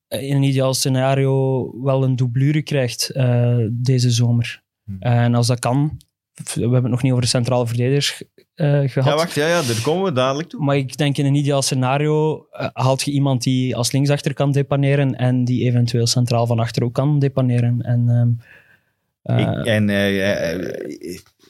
[0.08, 4.62] in een ideaal scenario wel een doublure krijgt eh, deze zomer.
[4.88, 5.03] Hm.
[5.03, 5.98] En als dat kan,
[6.35, 8.22] we hebben het nog niet over de centrale verdedigers
[8.55, 9.09] eh, gehad.
[9.09, 10.64] Ja, wacht, ja, ja, daar komen we dadelijk toe.
[10.64, 14.53] Maar ik denk in een ideaal scenario eh, haalt je iemand die als linksachter kan
[14.53, 17.83] depaneren en die eventueel centraal van achter ook kan depaneren.
[17.83, 19.87] En, ehm, eh, Ik, en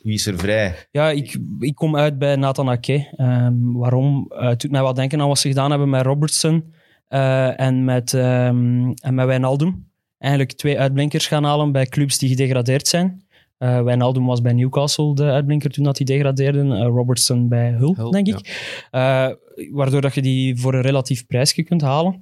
[0.03, 0.75] wie is er vrij?
[0.91, 3.09] Ja, ik, ik kom uit bij Nathan Ake.
[3.17, 4.27] Ehm, waarom?
[4.29, 6.73] Het doet mij wat denken aan wat ze gedaan hebben met Robertson
[7.09, 9.87] en, met, ehm en met Wijnaldum.
[10.19, 13.27] Eigenlijk twee uitblinkers gaan halen bij clubs die gedegradeerd zijn.
[13.59, 16.73] Eh Wijnaldum was bij Newcastle de uitblinker toen dat die degradeerden.
[16.73, 18.69] Eh, Robertson bij Hull, Hull, denk ik.
[18.91, 19.29] Eh,
[19.73, 22.19] waardoor dat je die voor een relatief prijsje kunt halen.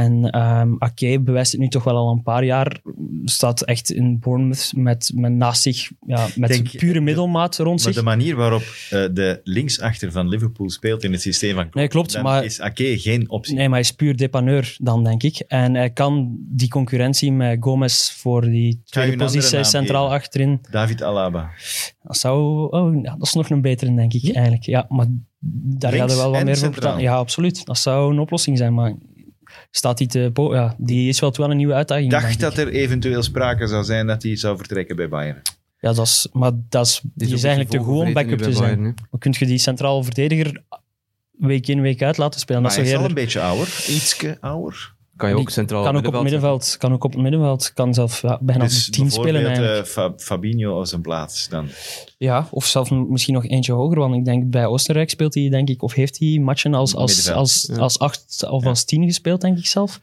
[0.00, 2.80] En ehm Ake bewijst het nu toch wel al een paar jaar.
[3.24, 7.92] Staat echt in Bournemouth met, met naast zich, ja, met Denk- pure middelmaat rond Maar
[7.92, 7.94] zich.
[7.94, 11.88] de manier waarop eh, de linksachter van Liverpool speelt in het systeem van Klopp, Nee,
[11.88, 13.54] klopt, maar- is Ake geen optie.
[13.54, 15.38] Nee, maar hij is puur depaneur dan, denk ik.
[15.38, 20.16] En hij kan die concurrentie met Gomez voor die tweede positie centraal geven?
[20.18, 20.60] achterin.
[20.70, 21.50] David Alaba.
[22.02, 22.70] Dat zou...
[22.70, 24.64] Oh, dat is nog een betere, denk ik, eigenlijk.
[24.64, 25.06] Ja, maar
[25.78, 27.00] daar gaat er wel wat meer voor.
[27.00, 27.64] Ja, absoluut.
[27.64, 28.94] Dat zou een oplossing zijn, maar
[29.76, 30.30] staat die te...
[30.32, 32.66] po- Ja, die is wel wel een nieuwe uitdaging, Ik dacht denk dat ik.
[32.66, 35.42] er eventueel sprake zou zijn dat hij zou vertrekken bij Bayern.
[35.80, 36.28] Ja, dat is...
[36.32, 38.80] Maar dat is, die is eigenlijk te goed om backup te zijn.
[38.82, 40.62] Maar kun je die centraal verdediger
[41.38, 42.62] week in, week uit laten spelen?
[42.62, 44.94] Maar dat hij is al een beetje ouder, ietske ouder.
[45.16, 46.76] Kan je ook Die centraal Kan ook op het middenveld.
[46.78, 47.72] Kan ook op het middenveld.
[47.72, 49.86] Kan zelf ja, bijna op Dus de tien spelen eigenlijk.
[49.86, 51.68] Fa- Fabinho als een plaats dan.
[52.18, 53.98] Ja, of zelfs misschien nog eentje hoger.
[53.98, 57.14] Want ik denk bij Oostenrijk speelt hij, denk ik, of heeft hij matchen als, als,
[57.16, 57.38] Middenveld.
[57.38, 58.68] als, als acht of Ja.
[58.68, 60.00] als tien gespeeld, denk ik zelf.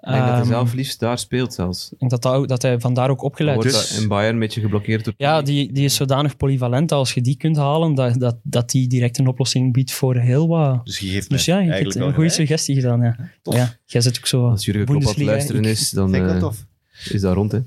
[0.00, 1.92] Ik denk dat hij Ehm, zelf liefst daar speelt zelfs.
[1.92, 3.78] Ik denk dat, dat, dat hij vandaar ook opgeleid wordt is.
[3.80, 5.14] Dus- dat in Bayern een beetje geblokkeerd door...
[5.16, 8.88] Ja, die, die is zodanig polyvalent als je die kunt halen, dat, dat, dat die
[8.88, 10.84] direct een oplossing biedt voor heel wat.
[10.86, 13.00] Dus je geeft Dus ja, je hebt een goede suggestie gedaan.
[13.02, 13.16] Ja.
[13.42, 13.54] Tof.
[13.54, 14.48] Ja, jij zit ook zo.
[14.48, 16.66] Als Jurgen Klopp aan luisteren ik- is, dan Vind ik wel eh, tof.
[17.10, 17.58] is dat rond, hè.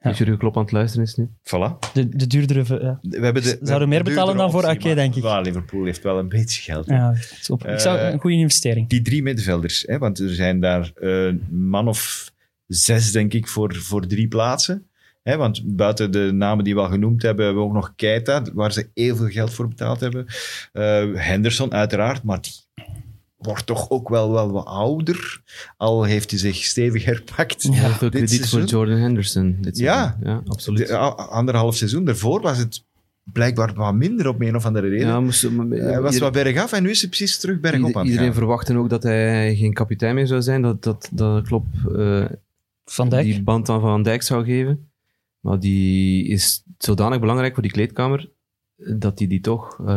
[0.00, 1.28] Als Jurgen Klopp aan het luisteren is nu.
[1.42, 1.92] Voilà.
[1.92, 2.82] De, de duurdere...
[2.82, 2.98] Ja.
[3.02, 5.22] We hebben de, Zouden we meer betalen dan voor Ake, denk ik.
[5.22, 6.86] maar- Ja, Liverpool heeft wel een beetje geld.
[6.86, 6.94] hè.
[6.94, 7.66] Ja, top.
[7.66, 8.88] ik zou, Eh, een goede investering.
[8.88, 12.32] Die drie middenvelders, hè, want er zijn daar eh, een man of
[12.66, 14.86] zes, denk ik, voor, voor drie plaatsen.
[15.22, 18.42] Hè, want buiten de namen die we al genoemd hebben, hebben we ook nog Keita,
[18.54, 20.26] waar ze heel veel geld voor betaald hebben.
[20.72, 22.52] Eh, Henderson, uiteraard, maar die
[23.40, 25.42] wordt toch ook wel, wel wat ouder.
[25.76, 27.62] Al heeft hij zich stevig herpakt.
[27.62, 27.88] Ja.
[27.88, 28.78] Veel dit krediet voor seizoen.
[28.78, 29.56] Jordan Henderson.
[29.60, 30.02] Dit Ja.
[30.18, 30.30] seizoen.
[30.30, 30.86] ja absoluut.
[30.86, 32.84] De, anderhalf seizoen daarvoor was het
[33.32, 35.06] blijkbaar wat minder op een of andere reden.
[35.06, 37.94] ja, moest, maar- Hij was wat bergaf en nu is hij precies terug bergop ieder-
[37.94, 38.40] aan het Iedereen gaan.
[38.42, 40.62] verwachtte ook dat hij geen kapitein meer zou zijn.
[40.62, 42.24] Dat, dat, dat Klopp eh,
[42.84, 43.24] Van Dijk.
[43.24, 44.88] die band aan Van Dijk zou geven.
[45.40, 48.30] Maar die is zodanig belangrijk voor die kleedkamer
[48.78, 49.96] eh, dat hij die toch eh,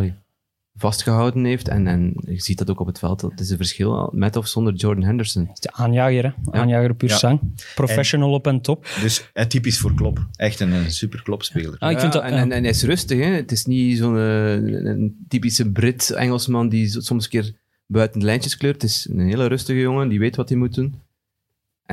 [0.76, 1.68] vastgehouden heeft.
[1.68, 3.20] En, en je ziet dat ook op het veld.
[3.20, 5.50] Dat is een verschil met of zonder Jordan Henderson.
[5.60, 6.52] De aanjager, hè.
[6.60, 7.18] Aanjager puur Ja.
[7.18, 7.40] sang.
[7.76, 8.88] Professional op en top.
[9.02, 10.28] Dus eh, typisch voor Klop.
[10.36, 11.76] Echt een, een super Klop-speler.
[11.80, 13.20] Ah, ik vind Ja, dat, en, en, en hij is rustig.
[13.20, 13.26] Hè?
[13.26, 17.56] Het is niet zo'n eh, een, een typische Brit, Engelsman die soms een keer
[17.88, 18.82] buiten de lijntjes kleurt.
[18.82, 20.96] Het is een hele rustige jongen, die weet wat hij moet doen.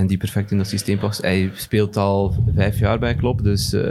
[0.01, 1.23] En die perfect in dat systeem past.
[1.23, 3.83] Hij speelt al vijf jaar bij Klopp, dus eh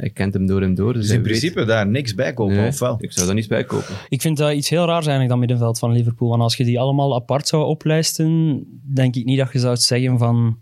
[0.00, 0.92] hij kent hem door en door.
[0.92, 2.96] Dus Dus in weet- principe daar niks bij kopen, Nee, of wel?
[3.00, 3.94] Ik zou daar niets bij kopen.
[4.08, 6.28] Ik vind dat iets heel raars eigenlijk, dat middenveld van Liverpool.
[6.28, 10.18] Want als je die allemaal apart zou oplijsten, denk ik niet dat je zou zeggen
[10.18, 10.58] van...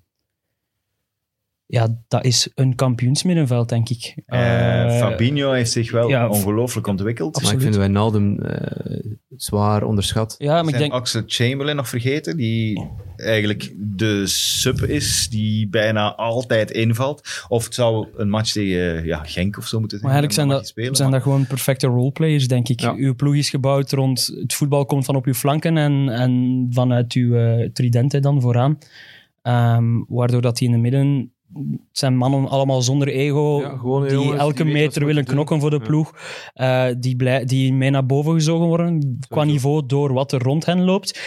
[1.66, 4.14] Ja, dat is een kampioensmiddenveld, denk ik.
[4.26, 7.42] Eh, Eh, Fabinho heeft zich wel ja, ongelooflijk ontwikkeld.
[7.42, 10.34] Maar ik vind Wijnaldum eh zwaar onderschat.
[10.38, 10.92] Ja, maar ik denk...
[10.92, 17.44] Axel Chamberlain nog vergeten, die eigenlijk de sub is, die bijna altijd invalt.
[17.48, 20.10] Of het zou een match tegen ja, Genk of zo moeten zijn.
[20.12, 22.80] Maar eigenlijk zijn dat, spelen, zijn maar- dat gewoon perfecte roleplayers, denk ik.
[22.80, 22.94] Ja.
[22.96, 24.26] Uw ploeg is gebouwd rond...
[24.40, 28.78] Het voetbal komt van op uw flanken en, en vanuit uw eh, tridente dan vooraan.
[29.42, 31.30] Ehm, waardoor dat die in de midden...
[31.54, 33.68] Het zijn mannen allemaal zonder ego, Ja,
[34.02, 35.82] die jongens, elke die meter willen knokken voor de Ja.
[35.82, 36.12] ploeg.
[36.54, 40.64] eh, die, blij, die mee naar boven gezogen worden, qua niveau, door wat er rond
[40.66, 41.20] hen loopt.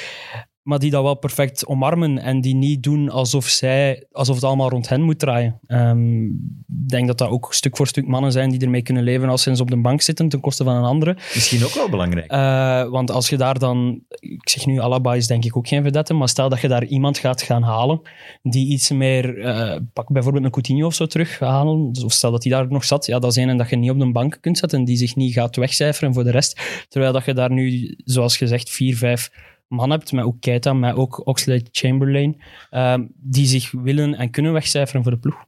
[0.63, 4.69] Maar die dat wel perfect omarmen en die niet doen alsof, zij, alsof het allemaal
[4.69, 5.59] rond hen moet draaien.
[5.67, 9.29] Ehm, Ik denk dat dat ook stuk voor stuk mannen zijn die ermee kunnen leven
[9.29, 11.17] als ze eens op de bank zitten ten koste van een andere.
[11.33, 12.31] Misschien ook wel belangrijk.
[12.31, 15.83] Eh, want als je daar dan, ik zeg nu, Alaba is denk ik ook geen
[15.83, 18.01] vedette, maar stel dat je daar iemand gaat gaan halen
[18.41, 22.31] die iets meer, eh, pak bijvoorbeeld een Coutinho of zo terug halen, dus of stel
[22.31, 24.11] dat hij daar nog zat, ja, dat is een en dat je niet op de
[24.11, 26.61] bank kunt zetten, die zich niet gaat wegcijferen voor de rest.
[26.89, 29.29] Terwijl dat je daar nu, zoals gezegd, vier, vijf
[29.69, 35.03] man hebt, met ook Keita, met ook Oxlade-Chamberlain, ehm, die zich willen en kunnen wegcijferen
[35.03, 35.47] voor de ploeg.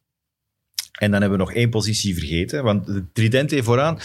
[0.99, 3.99] En dan hebben we nog één positie vergeten, want de Tridente vooraan,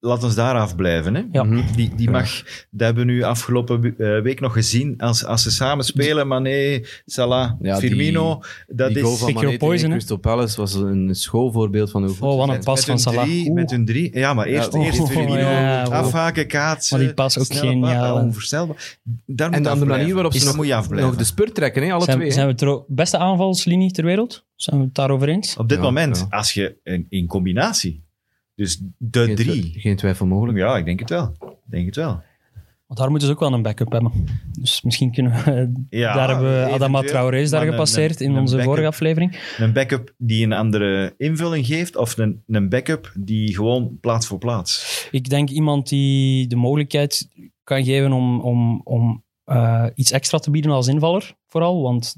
[0.00, 1.14] laat ons daar afblijven.
[1.14, 1.22] Hè?
[1.32, 1.42] Ja.
[1.42, 1.62] Mhm.
[1.76, 5.50] Die, die mag, dat hebben we nu afgelopen eh, week nog gezien, als, als ze
[5.50, 9.32] samen spelen, Mané, Salah, Ja, die- Firmino, dat die is...
[9.32, 9.90] Mané poison?
[9.90, 12.98] Crystal Palace was een schoolvoorbeeld van hoe goed Oh, wat een pas met van hun
[12.98, 13.24] Salah.
[13.24, 14.18] drie, met hun drie.
[14.18, 16.96] Ja, maar eerst, Ja, eerst oh, Firmino, ja, afhaken, kaatsen.
[16.96, 18.16] Maar die pas ook geniaal.
[18.16, 18.98] Onvoorstelbaar.
[19.26, 21.08] Daar En moet de manier waarop ze Is- nog, moet je afblijven.
[21.08, 22.14] nog de spurt trekken, hè, alle twee.
[22.16, 22.32] Zijn, hè.
[22.32, 24.46] zijn we het er ook- beste aanvalslinie ter wereld?
[24.54, 25.56] Zijn we het daarover eens?
[25.56, 26.36] Op dit Ja, moment, ja.
[26.36, 28.06] als je in, in combinatie,
[28.58, 29.72] dus de Geen drie.
[29.76, 30.58] Geen twijfel mogelijk.
[30.58, 31.36] Ja, ik denk het wel.
[31.40, 32.22] Ik denk het wel.
[32.86, 34.12] Want daar moeten ze ook wel een backup hebben.
[34.60, 35.72] Dus misschien kunnen we...
[35.90, 37.00] Ja, daar hebben we Adama.
[37.02, 39.38] Traoré is daar een- gepasseerd in onze backup- vorige aflevering.
[39.58, 44.38] Een backup die een andere invulling geeft, of een, een backup die gewoon plaats voor
[44.38, 45.08] plaats.
[45.10, 47.28] Ik denk iemand die de mogelijkheid
[47.64, 51.82] kan geven om, om, om eh, iets extra te bieden als invaller, vooral.
[51.82, 52.16] Want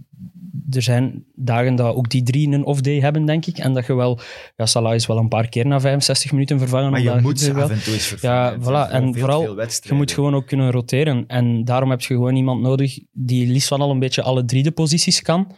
[0.70, 3.58] er zijn dagen dat ook die drie een off-day hebben, denk ik.
[3.58, 4.18] En dat je wel...
[4.56, 6.90] Ja, Salah is wel een paar keer na 65 minuten vervangen.
[6.90, 8.36] Maar je moet ze wel- af en toe eens vervangen.
[8.36, 8.92] Ja, Het voilà.
[8.92, 11.24] En veel, vooral, veel Je moet gewoon ook kunnen roteren.
[11.26, 14.62] En daarom heb je gewoon iemand nodig die liefst van al een beetje alle drie
[14.62, 15.52] de posities kan.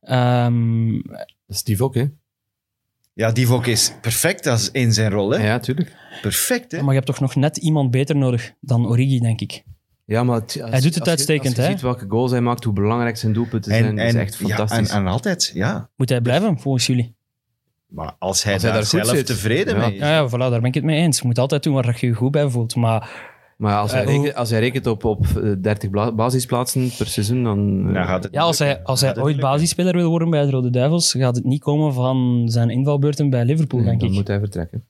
[0.00, 2.04] Ehm, Dat is Steve ook, hè?
[3.14, 5.30] Ja, Divock is perfect als in zijn rol.
[5.30, 5.46] Hè?
[5.46, 5.96] Ja, tuurlijk.
[6.22, 6.78] Perfect, hè?
[6.78, 9.64] maar je hebt toch nog net iemand beter nodig dan Origi, denk ik.
[10.06, 11.70] Ja, maar het- als- Hij doet het als je- uitstekend, Als je hè?
[11.70, 14.88] ziet welke goals hij maakt, hoe belangrijk zijn doelpunten zijn, is echt ja, fantastisch.
[14.90, 15.90] en, en altijd, ja.
[15.96, 17.16] Moet hij blijven, volgens jullie?
[17.86, 19.26] Maar als hij Als hij daar, zelf zit.
[19.26, 19.80] tevreden Ja.
[19.86, 20.00] mee is.
[20.00, 21.18] Ja, ja, voilà, daar ben ik het mee eens.
[21.18, 22.74] Je moet altijd doen waar je je goed bij voelt.
[22.76, 26.90] Maar Maar als hij, Eh, rekent, als hij rekent op, op eh, 30 bla- basisplaatsen
[26.98, 27.86] per seizoen, dan...
[27.88, 30.50] eh, Dan gaat het ja, als hij, als hij ooit basisspeler wil worden bij de
[30.50, 34.14] Rode Duivels, gaat het niet komen van zijn invalbeurten bij Liverpool, nee, denk dan ik.
[34.14, 34.84] moet hij vertrekken.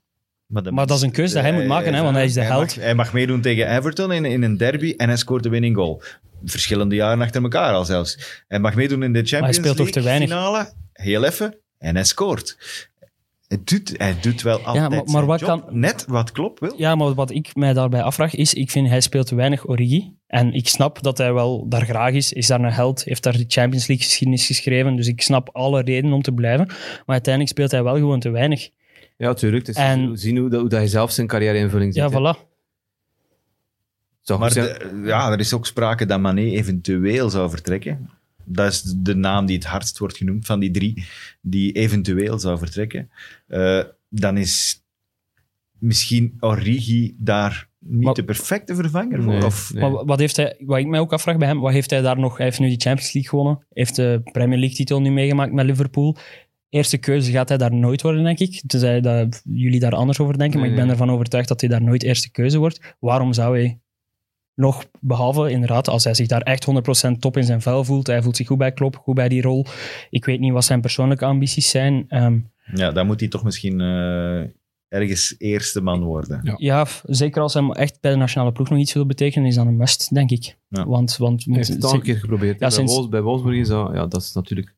[0.46, 2.60] Maar dat is een keuze dat hij moet maken, hè, want hij is de held.
[2.76, 5.76] Mag, hij mag meedoen tegen Everton in, in een derby en hij scoort de winning
[5.76, 6.02] goal.
[6.44, 8.42] Verschillende jaren achter elkaar al zelfs.
[8.48, 12.56] Hij mag meedoen in de Champions League finale, heel even, en hij scoort.
[13.48, 15.48] Hij doet, hij doet wel altijd maar- maar zijn wat job.
[15.48, 16.74] kan- Net wat klopt wil.
[16.76, 20.12] Ja, maar wat ik mij daarbij afvraag is, ik vind hij speelt te weinig Origi.
[20.26, 23.32] En ik snap dat hij wel daar graag is, is daar een held, heeft daar
[23.36, 24.96] de Champions League geschiedenis geschreven.
[24.96, 26.66] Dus ik snap alle redenen om te blijven.
[26.66, 28.68] Maar uiteindelijk speelt hij wel gewoon te weinig.
[29.16, 29.64] Ja, tuurlijk.
[29.64, 32.02] Dus En- zien hoe, dat, hoe dat hij zelf zijn carrière-invulling ziet.
[32.02, 32.34] Ja, hè.
[32.34, 32.52] voilà.
[34.20, 38.10] Zou Maar de- ja, er is ook sprake dat Mané eventueel zou vertrekken.
[38.44, 41.04] Dat is de naam die het hardst wordt genoemd van die drie,
[41.40, 43.10] die eventueel zou vertrekken.
[43.46, 44.82] Eh, dan is
[45.78, 49.32] misschien Origi daar niet Maar- de perfecte vervanger voor.
[49.32, 49.82] Nee, Of, nee.
[49.90, 52.18] Maar wat, heeft hij, wat ik mij ook afvraag bij hem, wat heeft hij daar
[52.18, 52.36] nog?
[52.36, 55.66] Hij heeft nu die Champions League gewonnen, heeft de Premier League titel nu meegemaakt met
[55.66, 56.16] Liverpool.
[56.74, 58.62] Eerste keuze gaat hij daar nooit worden, denk ik.
[58.66, 61.00] Tenzij dat jullie daar anders over denken, maar Nee, ik ben nee.
[61.00, 62.94] ervan overtuigd dat hij daar nooit eerste keuze wordt.
[63.00, 63.80] Waarom zou hij
[64.54, 66.66] nog, behalve inderdaad, als hij zich daar echt
[67.08, 69.42] 100% top in zijn vel voelt, hij voelt zich goed bij Klopp, goed bij die
[69.42, 69.66] rol.
[70.10, 72.04] Ik weet niet wat zijn persoonlijke ambities zijn.
[72.08, 72.38] Ehm,
[72.74, 74.42] ja, dan moet hij toch misschien eh,
[74.88, 76.56] ergens eerste man worden.
[76.56, 76.86] Ja.
[77.02, 79.76] zeker als hij echt bij de nationale ploeg nog iets wil betekenen, is dat een
[79.76, 80.56] must, denk ik.
[80.68, 80.86] Ja.
[80.86, 82.52] Want, want Hij heeft het al een keer geprobeerd.
[82.52, 84.74] Ja, bij, sinds- bij Wolfsburg is dat, ja, dat is natuurlijk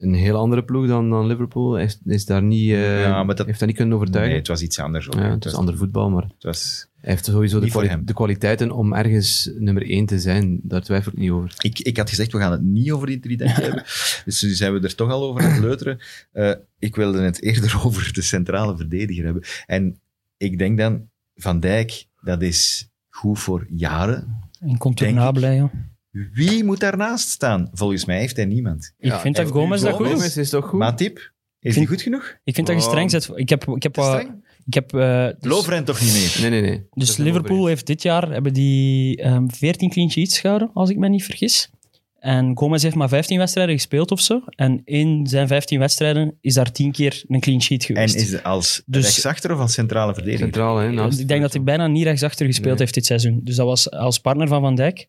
[0.00, 1.72] een heel andere ploeg dan, dan Liverpool.
[1.72, 4.38] Hij is, is daar niet, eh, Ja, maar dat- heeft dat niet kunnen Nee, overtuigen.
[4.38, 5.06] het was iets anders.
[5.06, 8.70] ook, ja, het was- ander voetbal, maar het was- hij heeft sowieso de, kwali- kwaliteiten
[8.70, 10.60] om ergens nummer één te zijn.
[10.62, 11.54] Daar twijfel ik niet over.
[11.58, 13.82] ik, ik had gezegd, we gaan het niet over die trident hebben.
[14.24, 15.98] Dus nu zijn we er toch al over aan het leuteren.
[16.32, 19.42] Eh, ik wilde het eerder over de centrale verdediger hebben.
[19.66, 20.00] En
[20.36, 24.38] ik denk dan, Van Dijk, dat is goed voor jaren.
[24.64, 25.70] Incontournabel, ja.
[26.10, 27.68] Wie moet daarnaast staan?
[27.72, 28.92] Volgens mij heeft hij niemand.
[28.98, 30.36] Ik vind dat Gomez dat goed Gomez doet.
[30.36, 30.78] is toch goed?
[30.78, 31.22] Matip, is
[31.60, 32.36] vind- hij goed genoeg?
[32.44, 32.88] Ik vind dat je Oh.
[32.88, 33.30] streng zet.
[33.34, 34.44] Ik heb, ik heb, wat- streng?
[34.66, 36.50] ik heb eh, dus, Lovren toch niet meer?
[36.50, 36.86] Nee, nee, nee.
[36.94, 40.96] Dus is Liverpool heeft dit jaar hebben die ehm 14 clean sheets gehouden, als ik
[40.96, 41.70] me niet vergis.
[42.18, 44.42] En Gomez heeft maar 15 wedstrijden gespeeld of zo.
[44.46, 48.14] En in zijn 15 wedstrijden is daar 10 keer een clean sheet En geweest.
[48.14, 50.44] is het als Dus- rechtsachter of als centrale verdediger?
[50.44, 51.08] Centraal, hè?
[51.18, 52.78] Ik denk dat hij bijna niet rechtsachter gespeeld Nee.
[52.78, 53.40] heeft dit seizoen.
[53.44, 55.08] Dus dat was als partner van Van Dijk.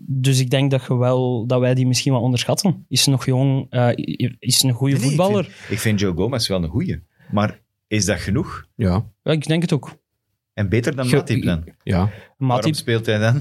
[0.00, 2.84] Dus ik denk dat, je wel, dat wij die misschien wel onderschatten.
[2.88, 3.88] Is nog jong, eh,
[4.38, 5.44] is een goede Nee, voetballer.
[5.44, 7.00] Ik vind, ik vind Joe Gomez wel een goeie.
[7.30, 8.66] Maar is dat genoeg?
[8.76, 9.96] Ja, Ja, ik denk het ook.
[10.54, 11.64] En beter dan Matip dan?
[11.82, 12.10] ja.
[12.38, 13.40] Waarom speelt hij dan?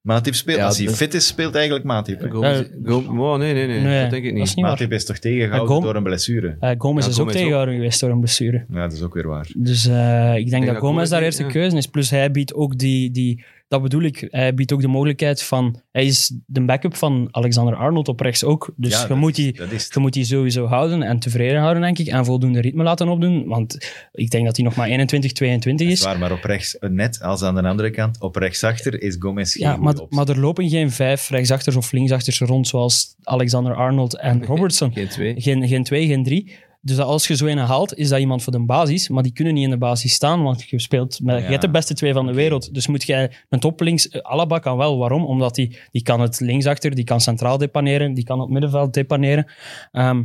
[0.00, 0.58] Matip speelt.
[0.58, 2.20] Ja, als hij de- fit is, speelt eigenlijk Matip.
[2.30, 4.64] Gom- oh, nee, nee, nee, Nee, Dat denk ik is niet.
[4.64, 4.70] waar.
[4.70, 6.56] Matip is toch tegengehouden Gom- door een blessure?
[6.60, 8.64] eh, Gomez Ja, is ook Gomez tegengehouden geweest door een blessure.
[8.70, 9.50] Ja, dat is ook weer waar.
[9.56, 11.48] Dus eh, ik denk dat, dat Gomez Gomez daar eerste ja.
[11.48, 11.86] keuze is.
[11.86, 13.44] Plus hij biedt ook die, die...
[13.72, 14.28] Dat bedoel ik.
[14.30, 15.80] Hij biedt ook de mogelijkheid van...
[15.92, 18.72] Hij is de backup van Alexander Arnold op rechts ook.
[18.76, 21.98] Dus Ja, je, moet die, is je moet die sowieso houden en tevreden houden, denk
[21.98, 22.06] ik.
[22.06, 23.46] En voldoende ritme laten opdoen.
[23.46, 26.06] Want ik denk dat hij nog maar 21, 22 Dat is is.
[26.06, 29.66] waar, maar op rechts, net als aan de andere kant, op rechtsachter is Gomez geen
[29.66, 34.44] Ja, maar, maar er lopen geen vijf rechtsachters of linksachters rond, zoals Alexander Arnold en
[34.52, 34.92] Robertson.
[34.92, 35.34] Geen twee.
[35.40, 36.54] Geen, geen twee, geen drie.
[36.84, 39.32] Dus dat als je zo een haalt, is dat iemand voor de basis, maar die
[39.32, 41.42] kunnen niet in de basis staan, want je speelt met Ja.
[41.44, 42.74] je hebt de beste twee van de wereld.
[42.74, 44.98] Dus moet jij een top links, eh, Alaba kan wel.
[44.98, 45.24] Waarom?
[45.24, 49.46] Omdat die, die kan het linksachter, die kan centraal depaneren, die kan het middenveld depaneren.
[49.92, 50.22] Ehm,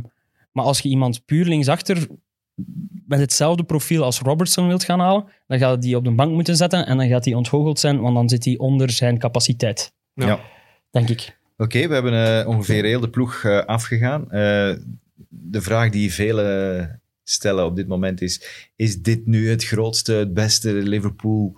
[0.52, 2.06] maar als je iemand puur linksachter
[3.06, 6.32] met hetzelfde profiel als Robertson wilt gaan halen, dan gaat hij die op de bank
[6.32, 9.92] moeten zetten en dan gaat hij ontgoocheld zijn, want dan zit hij onder zijn capaciteit,
[10.14, 10.26] Ja.
[10.26, 10.40] Ja.
[10.90, 11.36] denk ik.
[11.56, 14.30] Oké, we hebben eh, ongeveer heel de ploeg eh, afgegaan.
[14.30, 14.74] Eh,
[15.28, 18.42] de vraag die velen stellen op dit moment is:
[18.76, 21.54] is dit nu het grootste, het beste Liverpool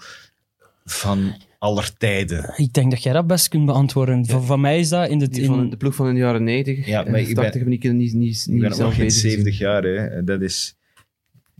[0.85, 2.53] van aller tijden?
[2.57, 4.27] Ik denk dat jij dat best kunt beantwoorden.
[4.27, 5.45] Van, van mij is dat in de...
[5.45, 6.87] Van In, de ploeg van de jaren 90.
[6.87, 9.05] Ja, maar en ik ben- 80 ben ik niet, niet, niet, Ik ben nog geen
[9.05, 9.31] bezig gezien.
[9.31, 9.83] 70 jaar.
[9.83, 10.25] Hè.
[10.25, 10.77] Dat is,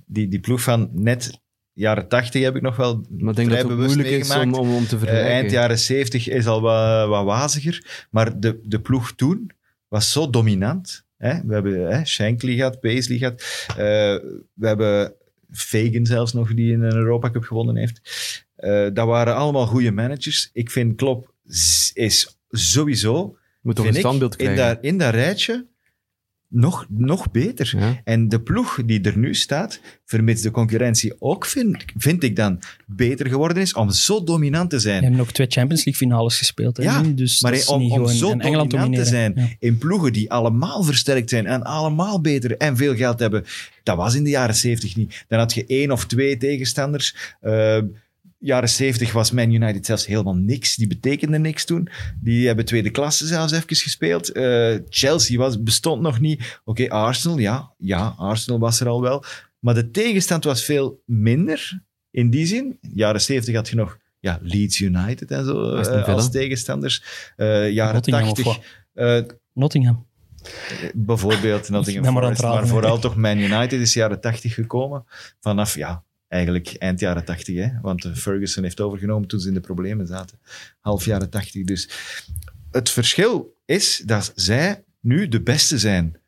[0.07, 1.41] die, die ploeg van net
[1.73, 4.59] jaren 80 heb ik nog wel Maar denk vrij dat bewust moeilijk is om, meegemaakt.
[4.59, 5.31] om, om te Eh, vergelijken.
[5.33, 8.07] eind jaren 70 is al wat, wat waziger.
[8.11, 9.51] Maar de, de ploeg toen
[9.89, 11.05] was zo dominant.
[11.21, 11.41] Hè?
[11.45, 13.65] We hebben hè, Shankly gehad, Paisley gehad.
[13.69, 13.77] Eh,
[14.55, 15.15] we hebben
[15.51, 18.01] Fagan zelfs nog, die in een Europa Cup gewonnen heeft.
[18.57, 20.51] Eh, dat waren allemaal goede managers.
[20.53, 21.35] Ik vind Klopp
[21.93, 24.75] is sowieso Moet toch een standbeeld in krijgen.
[24.75, 25.67] dat, in dat rijtje
[26.53, 27.73] nog, nog beter.
[27.79, 28.01] Ja.
[28.05, 32.61] En de ploeg die er nu staat, vermits de concurrentie ook, vind, vind ik dan,
[32.87, 35.01] beter geworden is om zo dominant te we zijn.
[35.01, 36.77] hebben nog twee Champions League finales gespeeld.
[36.77, 39.05] Hè, Ja, nu, dus maar dat is om, niet om gewoon zo Engeland dominant te
[39.05, 39.49] zijn Ja.
[39.59, 43.45] in ploegen die allemaal versterkt zijn en allemaal beter en veel geld hebben,
[43.83, 45.25] dat was in de jaren 70 niet.
[45.29, 47.17] Dan had je één of twee tegenstanders.
[47.41, 47.79] Eh,
[48.41, 50.77] jaren 70 was Man United zelfs helemaal niks.
[50.77, 51.89] Die betekende niks toen.
[52.21, 54.33] Die hebben tweede klasse zelfs even gespeeld.
[54.33, 56.61] Eh, Chelsea was, bestond nog niet.
[56.65, 57.73] Oké, Arsenal, ja.
[57.79, 59.25] Ja, Arsenal was er al wel.
[59.59, 62.79] Maar de tegenstand was veel minder in die zin.
[62.95, 66.03] Jaren 70 had je nog ja, Leeds United en zo Villa.
[66.03, 67.03] als tegenstanders.
[67.37, 68.45] Eh, jaren Nottingham of 80.
[68.45, 68.65] wat?
[68.93, 69.23] eh,
[69.53, 70.07] Nottingham.
[70.95, 75.05] Bijvoorbeeld Nottingham maar Forest, vooral toch Man United is jaren 80 gekomen.
[75.41, 77.69] Vanaf, ja, eigenlijk eind jaren 80, hè?
[77.83, 80.39] want Ferguson heeft overgenomen toen ze in de problemen zaten.
[80.81, 81.65] Half jaren 80.
[81.65, 81.89] Dus
[82.71, 86.19] het verschil is dat zij nu de beste zijn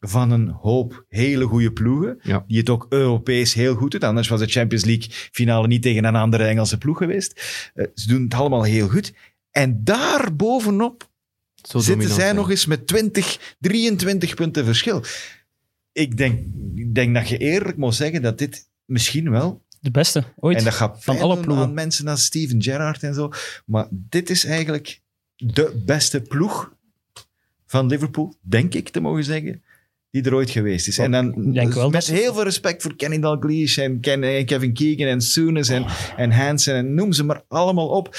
[0.00, 2.44] van een hoop hele goede ploegen, Ja.
[2.46, 4.00] die het ook Europees heel goed doen.
[4.00, 7.42] Anders was de Champions League finale niet tegen een andere Engelse ploeg geweest.
[7.74, 9.12] Eh, ze doen het allemaal heel goed.
[9.50, 11.10] En daar bovenop
[11.54, 12.36] Zo zitten dominant zij zijn.
[12.36, 15.04] nog eens met 20, 23 punten verschil.
[15.92, 20.24] Ik denk, ik denk dat je eerlijk moet zeggen dat dit misschien wel, De beste
[20.36, 20.58] ooit.
[20.58, 21.64] en dat gaat van alle ploegen.
[21.64, 23.32] aan mensen als Steven Gerrard en zo,
[23.66, 25.00] maar dit is eigenlijk
[25.36, 26.72] de beste ploeg
[27.66, 29.62] van Liverpool, denk ik te mogen zeggen,
[30.10, 30.98] die er ooit geweest is.
[30.98, 35.68] En dan wel met heel veel respect voor Kenny Dalglish en, Kevin Keegan en Souness
[35.68, 35.84] en,
[36.16, 38.16] en Hansen en noem ze maar allemaal op.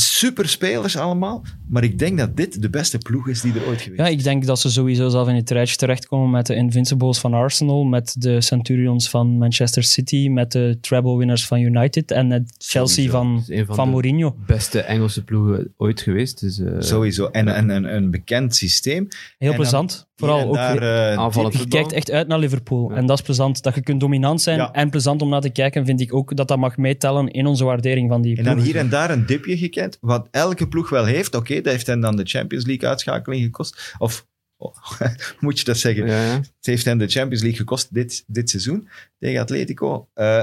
[0.00, 3.80] Super spelers allemaal, maar ik denk dat dit de beste ploeg is die er ooit
[3.80, 4.12] geweest Ja, is.
[4.12, 7.84] ik denk dat ze sowieso zelf in het rijtje terechtkomen met de Invincibles van Arsenal,
[7.84, 13.04] met de Centurions van Manchester City, met de treble winners van United en het Chelsea
[13.10, 13.10] Sowieso.
[13.18, 14.36] van, van van de Mourinho.
[14.46, 16.40] beste Engelse ploegen ooit geweest.
[16.40, 17.26] Dus, eh, Sowieso.
[17.26, 19.08] En, en een, een bekend systeem.
[19.08, 20.06] Heel En dan plezant.
[20.16, 20.54] Vooral en ook.
[20.54, 21.78] daar, weer- eh, aanvallend je voetbal.
[21.80, 22.90] kijkt echt uit naar Liverpool.
[22.90, 22.96] Ja.
[22.96, 23.62] En dat is plezant.
[23.62, 24.72] Dat je kunt dominant zijn Ja.
[24.72, 27.64] en plezant om naar te kijken, vind ik ook dat dat mag meetellen in onze
[27.64, 28.66] waardering van die En dan ploeg.
[28.66, 29.98] hier en daar een dipje gekend.
[30.00, 31.34] Wat elke ploeg wel heeft.
[31.34, 33.94] Oké, dat heeft hen dan de Champions League uitschakeling gekost.
[33.98, 34.26] Of
[34.56, 34.76] oh,
[35.40, 36.06] moet je dat zeggen?
[36.06, 36.12] Ja.
[36.34, 40.08] Het heeft hen de Champions League gekost dit, dit seizoen tegen Atletico.
[40.14, 40.42] Eh,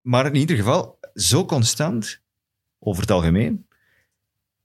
[0.00, 2.20] maar in ieder geval zo constant
[2.78, 3.66] over het algemeen.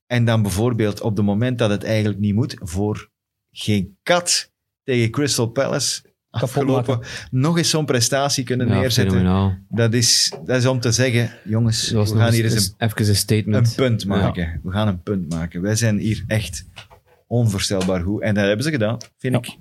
[0.08, 3.10] En dan bijvoorbeeld op het moment dat het eigenlijk niet moet, voor
[3.54, 4.52] geen kat
[4.84, 7.00] tegen Crystal Palace afgelopen,
[7.32, 9.18] nog eens zo'n prestatie kunnen Ja, neerzetten.
[9.18, 9.58] fenomenaal.
[9.70, 13.16] Dat is, dat is om te zeggen, jongens, we gaan hier eens een, even een
[13.16, 13.68] statement.
[13.68, 14.60] een punt maken.
[14.64, 15.62] We gaan een punt maken.
[15.62, 16.66] Wij zijn hier echt
[17.28, 18.22] onvoorstelbaar goed.
[18.22, 19.40] En dat hebben ze gedaan, vind Ja.
[19.40, 19.58] ik.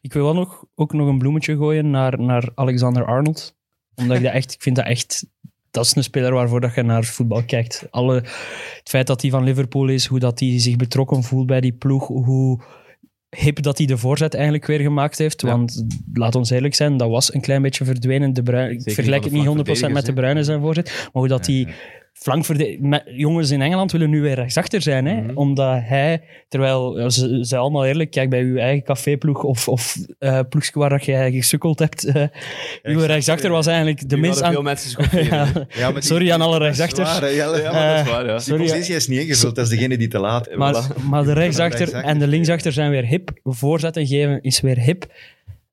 [0.00, 3.54] Ik wil wel nog, ook nog een bloemetje gooien naar, naar Alexander Arnold.
[3.94, 5.26] Omdat ik dat echt, ik vind dat echt,
[5.70, 7.86] dat is een speler waarvoor dat je naar voetbal kijkt.
[7.90, 11.60] Alle, het feit dat hij van Liverpool is, hoe dat hij zich betrokken voelt bij
[11.60, 12.60] die ploeg, hoe
[13.36, 15.40] hip dat hij de voorzet eigenlijk weer gemaakt heeft.
[15.40, 15.48] Ja.
[15.48, 18.32] Want laat ons eerlijk zijn, dat was een klein beetje verdwenen.
[18.32, 21.74] De ik vergelijk het niet 100% met de Bruyne zijn voorzet, maar hoe dat hij
[22.12, 25.20] flankverde- Jongens in Engeland willen nu weer rechtsachter zijn, hè?
[25.20, 25.36] Mhm.
[25.36, 29.96] omdat hij, terwijl ja, ze zijn allemaal eerlijk, kijk bij uw eigen caféploeg of, of
[30.18, 32.24] eh ploegje waar dat jij gesukkeld hebt, eh
[32.82, 34.52] uw rechtsachter was eigenlijk de minst aan...
[34.52, 35.04] veel mensen.
[35.30, 37.18] Ja, Ja, die- Sorry aan alle dat is rechtsachters.
[37.18, 37.62] waar, hè, Jelle.
[37.62, 38.32] Ja, maar dat is Eh, waar, ja.
[38.32, 41.32] Die sorry, positie is niet ingevuld, dat is degene die te laat maar, maar de
[41.32, 42.10] rechtsachter rechtsachter.
[42.10, 43.30] en de linksachter zijn weer hip.
[43.42, 45.12] Voorzetten geven is weer hip.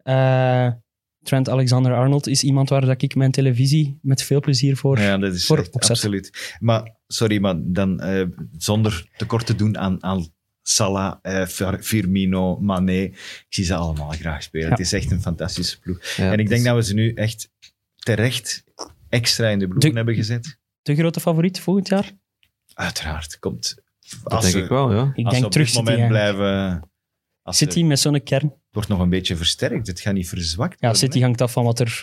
[0.04, 0.68] Eh,
[1.28, 5.00] Trent Alexander-Arnold is iemand waar dat ik mijn televisie met veel plezier voor...
[5.00, 5.92] Ja, dat is voor echt opzet.
[5.92, 6.56] absoluut.
[6.60, 8.24] Maar, sorry, maar dan eh,
[8.58, 10.28] zonder tekort te doen aan, aan
[10.62, 13.02] Salah, eh, Fir- Firmino, Mané.
[13.02, 14.66] Ik zie ze allemaal graag spelen.
[14.66, 14.72] Ja.
[14.72, 16.04] Het is echt een fantastische ploeg.
[16.16, 17.50] Ja, en ik het denk is- dat we ze nu echt
[17.96, 18.64] terecht
[19.10, 20.58] extra in de De- hebben gezet.
[20.82, 22.12] De grote favoriet volgend jaar?
[22.74, 23.40] Uiteraard.
[23.40, 23.76] Komt,
[24.24, 25.12] Dat als denk ze, ik wel, ja.
[25.16, 25.90] Ik als ze denk op terug dit City.
[25.92, 26.36] moment eigenlijk.
[26.38, 26.90] blijven...
[27.42, 28.54] Als ze- City met zo'n kern.
[28.78, 29.88] Wordt nog een beetje versterkt.
[29.88, 32.02] Het gaat niet verzwakt Ja, City hangt af van wat er,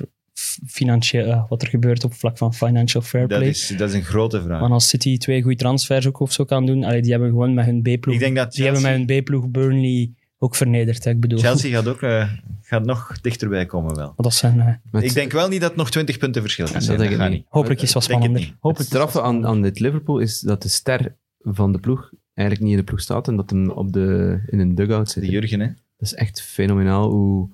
[0.66, 3.50] financieel, eh, wat er gebeurt op vlak van financial fair Dat play.
[3.50, 4.60] is, dat is een grote vraag.
[4.60, 7.54] Maar als City twee goede transfers ook of zo kan doen, allee, die hebben gewoon
[7.54, 8.14] met hun B-ploeg...
[8.14, 11.38] Ik denk dat Die hebben met hun B-ploeg Burnley ook vernederd, hè, ik bedoel.
[11.38, 12.28] Chelsea gaat ook eh,
[12.62, 14.06] gaat nog dichterbij komen wel.
[14.06, 14.60] Maar dat zijn...
[14.60, 16.98] eh, Met- Ik denk wel niet dat het nog 20 punten verschil kan dat zijn.
[16.98, 17.46] denk Dat ik gaat niet.
[17.48, 18.54] hopelijk is het wat denk het spannender.
[18.54, 21.78] Het Hopelijk is het straffe aan, aan dit Liverpool is dat de ster van de
[21.78, 25.10] ploeg eigenlijk niet in de ploeg staat en dat hem op de, in een dugout
[25.10, 25.22] zit.
[25.22, 25.68] De Jurgen, hè?
[25.96, 27.48] Dat is echt fenomenaal hoe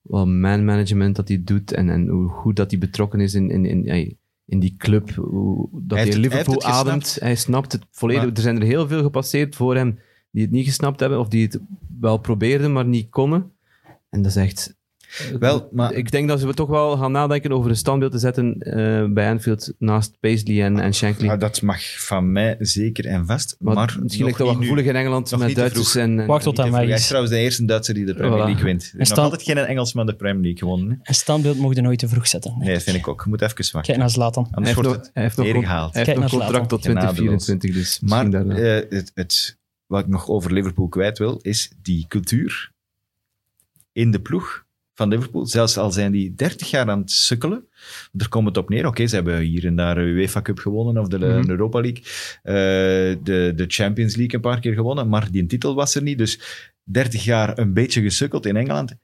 [0.00, 3.50] wat man management dat hij doet en, en hoe goed dat hij betrokken is in,
[3.50, 5.10] in, in, in, in die club.
[5.14, 7.16] Hoe, dat Hij heeft hij Liverpool ademt.
[7.20, 8.22] Hij snapt het volledig.
[8.24, 9.98] Maar- Er zijn er heel veel gepasseerd voor hem
[10.30, 11.60] die het niet gesnapt hebben of die het
[11.98, 13.50] wel probeerden, maar niet konden.
[14.10, 14.75] En dat is echt...
[15.38, 18.58] Wel, maar Ik denk dat ze toch wel gaan nadenken over een standbeeld te zetten
[18.58, 21.26] eh, bij Anfield naast Paisley en, en Shankly.
[21.26, 23.56] ja, dat mag van mij zeker en vast.
[23.58, 26.20] maar, Maar, misschien ligt dat wel gevoelig in Engeland Nog met Duitsers en...
[26.20, 26.70] en- Wacht tot vroeg.
[26.70, 27.06] weg Hij is is.
[27.06, 28.44] trouwens de eerste Duitser die de Premier Voilà.
[28.44, 28.90] League wint.
[28.94, 31.00] Er is nog altijd geen Engelsman de Premier League gewonnen.
[31.02, 32.54] Een standbeeld mocht je nooit te vroeg zetten.
[32.58, 33.20] Nee, dat vind ik ook.
[33.24, 33.82] Je moet even wachten.
[33.82, 34.42] Kijk naar Zlatan.
[34.44, 35.46] Hij Anders heeft wordt het hij heeft nog,
[35.92, 37.14] hij heeft contract tot Zlatan.
[37.14, 42.04] 2024, dus Maar eh, het, het, wat ik nog over Liverpool kwijt wil, is die
[42.08, 42.72] cultuur
[43.92, 44.64] in de ploeg
[44.96, 45.46] van Liverpool.
[45.46, 47.64] Zelfs al zijn die 30 jaar aan het sukkelen,
[48.12, 48.86] daar komt het op neer.
[48.86, 51.50] Oké, ze hebben hier en daar een UEFA Cup gewonnen of de Mhm.
[51.50, 52.02] Europa League,
[52.42, 52.54] eh,
[53.24, 56.18] de, de Champions League een paar keer gewonnen, maar die titel was er niet.
[56.18, 56.40] Dus
[56.84, 58.96] 30 jaar een beetje gesukkeld in Engeland.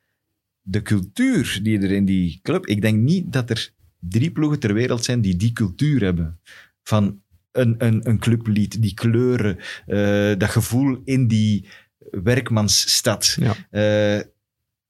[0.63, 4.75] De cultuur die er in die club, ik denk niet dat er drie ploegen ter
[4.75, 6.41] wereld zijn die die cultuur hebben.
[6.83, 7.21] Van
[7.53, 11.67] een, een, een clublied, die kleuren, eh, dat gevoel in die
[12.11, 13.37] werkmansstad.
[13.41, 13.55] Ja.
[13.71, 14.25] Eh,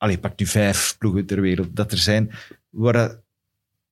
[0.03, 2.31] allee, pak nu vijf ploegen ter wereld dat er zijn,
[2.71, 3.21] waar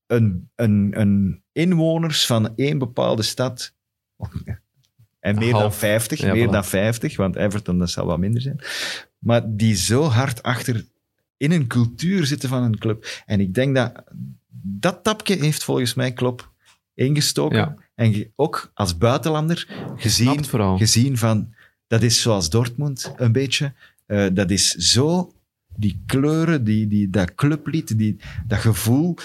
[0.06, 3.74] een, een, een inwoners van één bepaalde stad,
[5.20, 5.76] en meer dan Half.
[5.76, 6.52] 50, Ja, meer voilà.
[6.52, 8.60] dan 50, want Everton dat zal wat minder zijn,
[9.18, 10.84] maar die zo hard achter
[11.36, 13.22] in een cultuur zitten van een club.
[13.26, 14.04] En ik denk dat
[14.62, 16.52] dat tapje heeft volgens mij Klopp
[16.94, 17.56] ingestoken.
[17.56, 17.76] Ja.
[17.94, 20.44] En ook als buitenlander gezien,
[20.78, 21.54] gezien van,
[21.86, 23.72] dat is zoals Dortmund een beetje.
[24.06, 25.32] Eh, dat is zo,
[25.76, 28.16] die kleuren, die, die, dat clublied, die,
[28.46, 29.16] dat gevoel.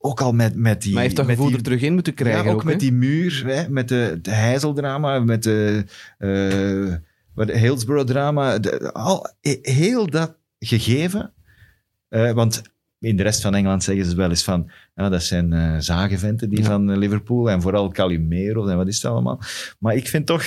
[0.00, 0.92] Ook al met, met die...
[0.92, 2.44] Maar heeft dat met gevoel die, er terug in moeten krijgen.
[2.44, 5.84] ja, ook, ook, met die muur, hè, met de, de Heizeldrama, met de,
[6.18, 6.94] eh
[7.34, 8.58] wat, de Hillsborough-drama.
[8.92, 11.32] al, he- heel dat gegeven.
[12.08, 12.62] Eh, want
[12.98, 16.48] in de rest van Engeland zeggen ze wel eens van, ja, dat zijn eh zagenventen
[16.48, 16.64] die Ja.
[16.64, 19.40] van eh, Liverpool en vooral Calimero en wat is het allemaal.
[19.78, 20.44] Maar ik vind toch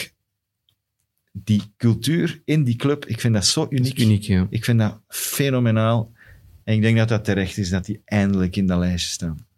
[1.32, 4.00] die cultuur in die club, ik vind dat zo Dat uniek.
[4.00, 4.48] uniek, ja.
[4.50, 6.12] Ik vind dat fenomenaal.
[6.64, 9.50] En ik denk dat dat terecht is dat die eindelijk in dat lijstje staan.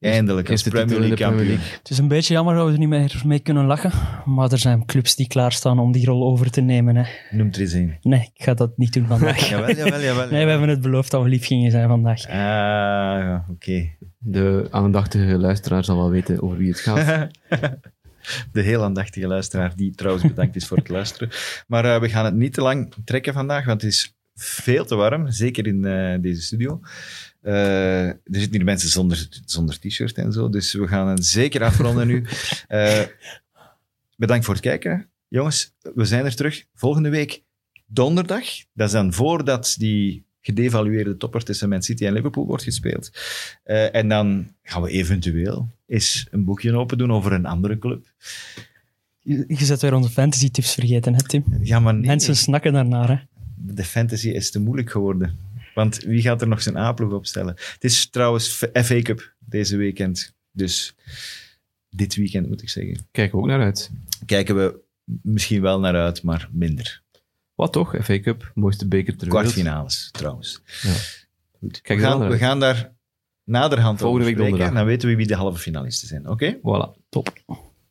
[0.00, 1.58] Eindelijk als Premier League Premier kampioen.
[1.78, 3.90] Het is een beetje jammer dat we er niet meer mee kunnen lachen.
[4.24, 6.96] Maar er zijn clubs die klaarstaan om die rol over te nemen.
[6.96, 7.04] Hè.
[7.30, 7.96] Noem er eens een.
[8.02, 9.48] Nee, ik ga dat niet doen vandaag.
[9.48, 10.30] Jawel, jawel, jawel.
[10.30, 12.26] Nee, we hebben het beloofd dat we lief gingen zijn vandaag.
[12.26, 13.90] Ah, ja, oké.
[14.18, 17.28] De aandachtige luisteraar zal wel weten over wie het gaat.
[18.52, 21.30] De heel aandachtige luisteraar, die trouwens bedankt is voor het luisteren.
[21.66, 24.94] Maar eh, we gaan het niet te lang trekken vandaag, want het is veel te
[24.94, 26.80] warm, zeker in eh, deze studio.
[27.40, 31.62] Eh, er zitten hier mensen zonder, zonder t-shirt en zo, dus we gaan het zeker
[31.62, 32.24] afronden nu.
[34.16, 35.10] Bedankt voor het kijken.
[35.28, 37.42] Jongens, we zijn er terug volgende week
[37.86, 38.44] donderdag.
[38.72, 43.10] Dat is dan voordat die gedevalueerde topper tussen Man City en Liverpool wordt gespeeld.
[43.62, 48.06] Eh, en dan gaan we eventueel eens een boekje open doen over een andere club.
[49.18, 51.44] Je, je zet weer onze fantasy tips vergeten, hè, Tim?
[51.62, 53.08] Ja, maar nee, Mensen snakken daarnaar.
[53.08, 53.16] Hè?
[53.62, 55.38] de fantasy is te moeilijk geworden.
[55.74, 57.54] Want wie gaat er nog zijn A-ploeg opstellen?
[57.72, 60.34] Het is trouwens FA Cup deze weekend.
[60.52, 60.94] Dus
[61.90, 63.06] dit weekend moet ik zeggen.
[63.10, 63.90] Kijken we ook naar uit.
[64.26, 64.80] Kijken we
[65.22, 67.02] misschien wel naar uit, maar minder.
[67.60, 67.94] Wat toch?
[68.02, 69.42] FA Cup, mooiste beker ter wereld.
[69.42, 70.62] Kwartfinales trouwens.
[71.58, 71.80] Goed.
[71.80, 72.92] Kijk We gaan, we gaan daar
[73.44, 74.74] naderhand Volgende over week donderdag.
[74.76, 76.28] Dan weten we wie de halve finalisten zijn.
[76.28, 76.56] Oké?
[76.56, 77.08] Voilà.
[77.08, 77.32] Top.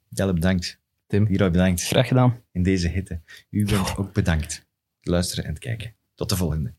[0.09, 0.79] Jelle, bedankt.
[1.07, 1.25] Tim.
[1.25, 1.83] Hieruit bedankt.
[1.83, 2.41] Graag gedaan.
[2.51, 3.21] In deze hitte.
[3.49, 4.67] U bent ook bedankt.
[5.01, 5.95] Luisteren en kijken.
[6.15, 6.73] Tot de volgende.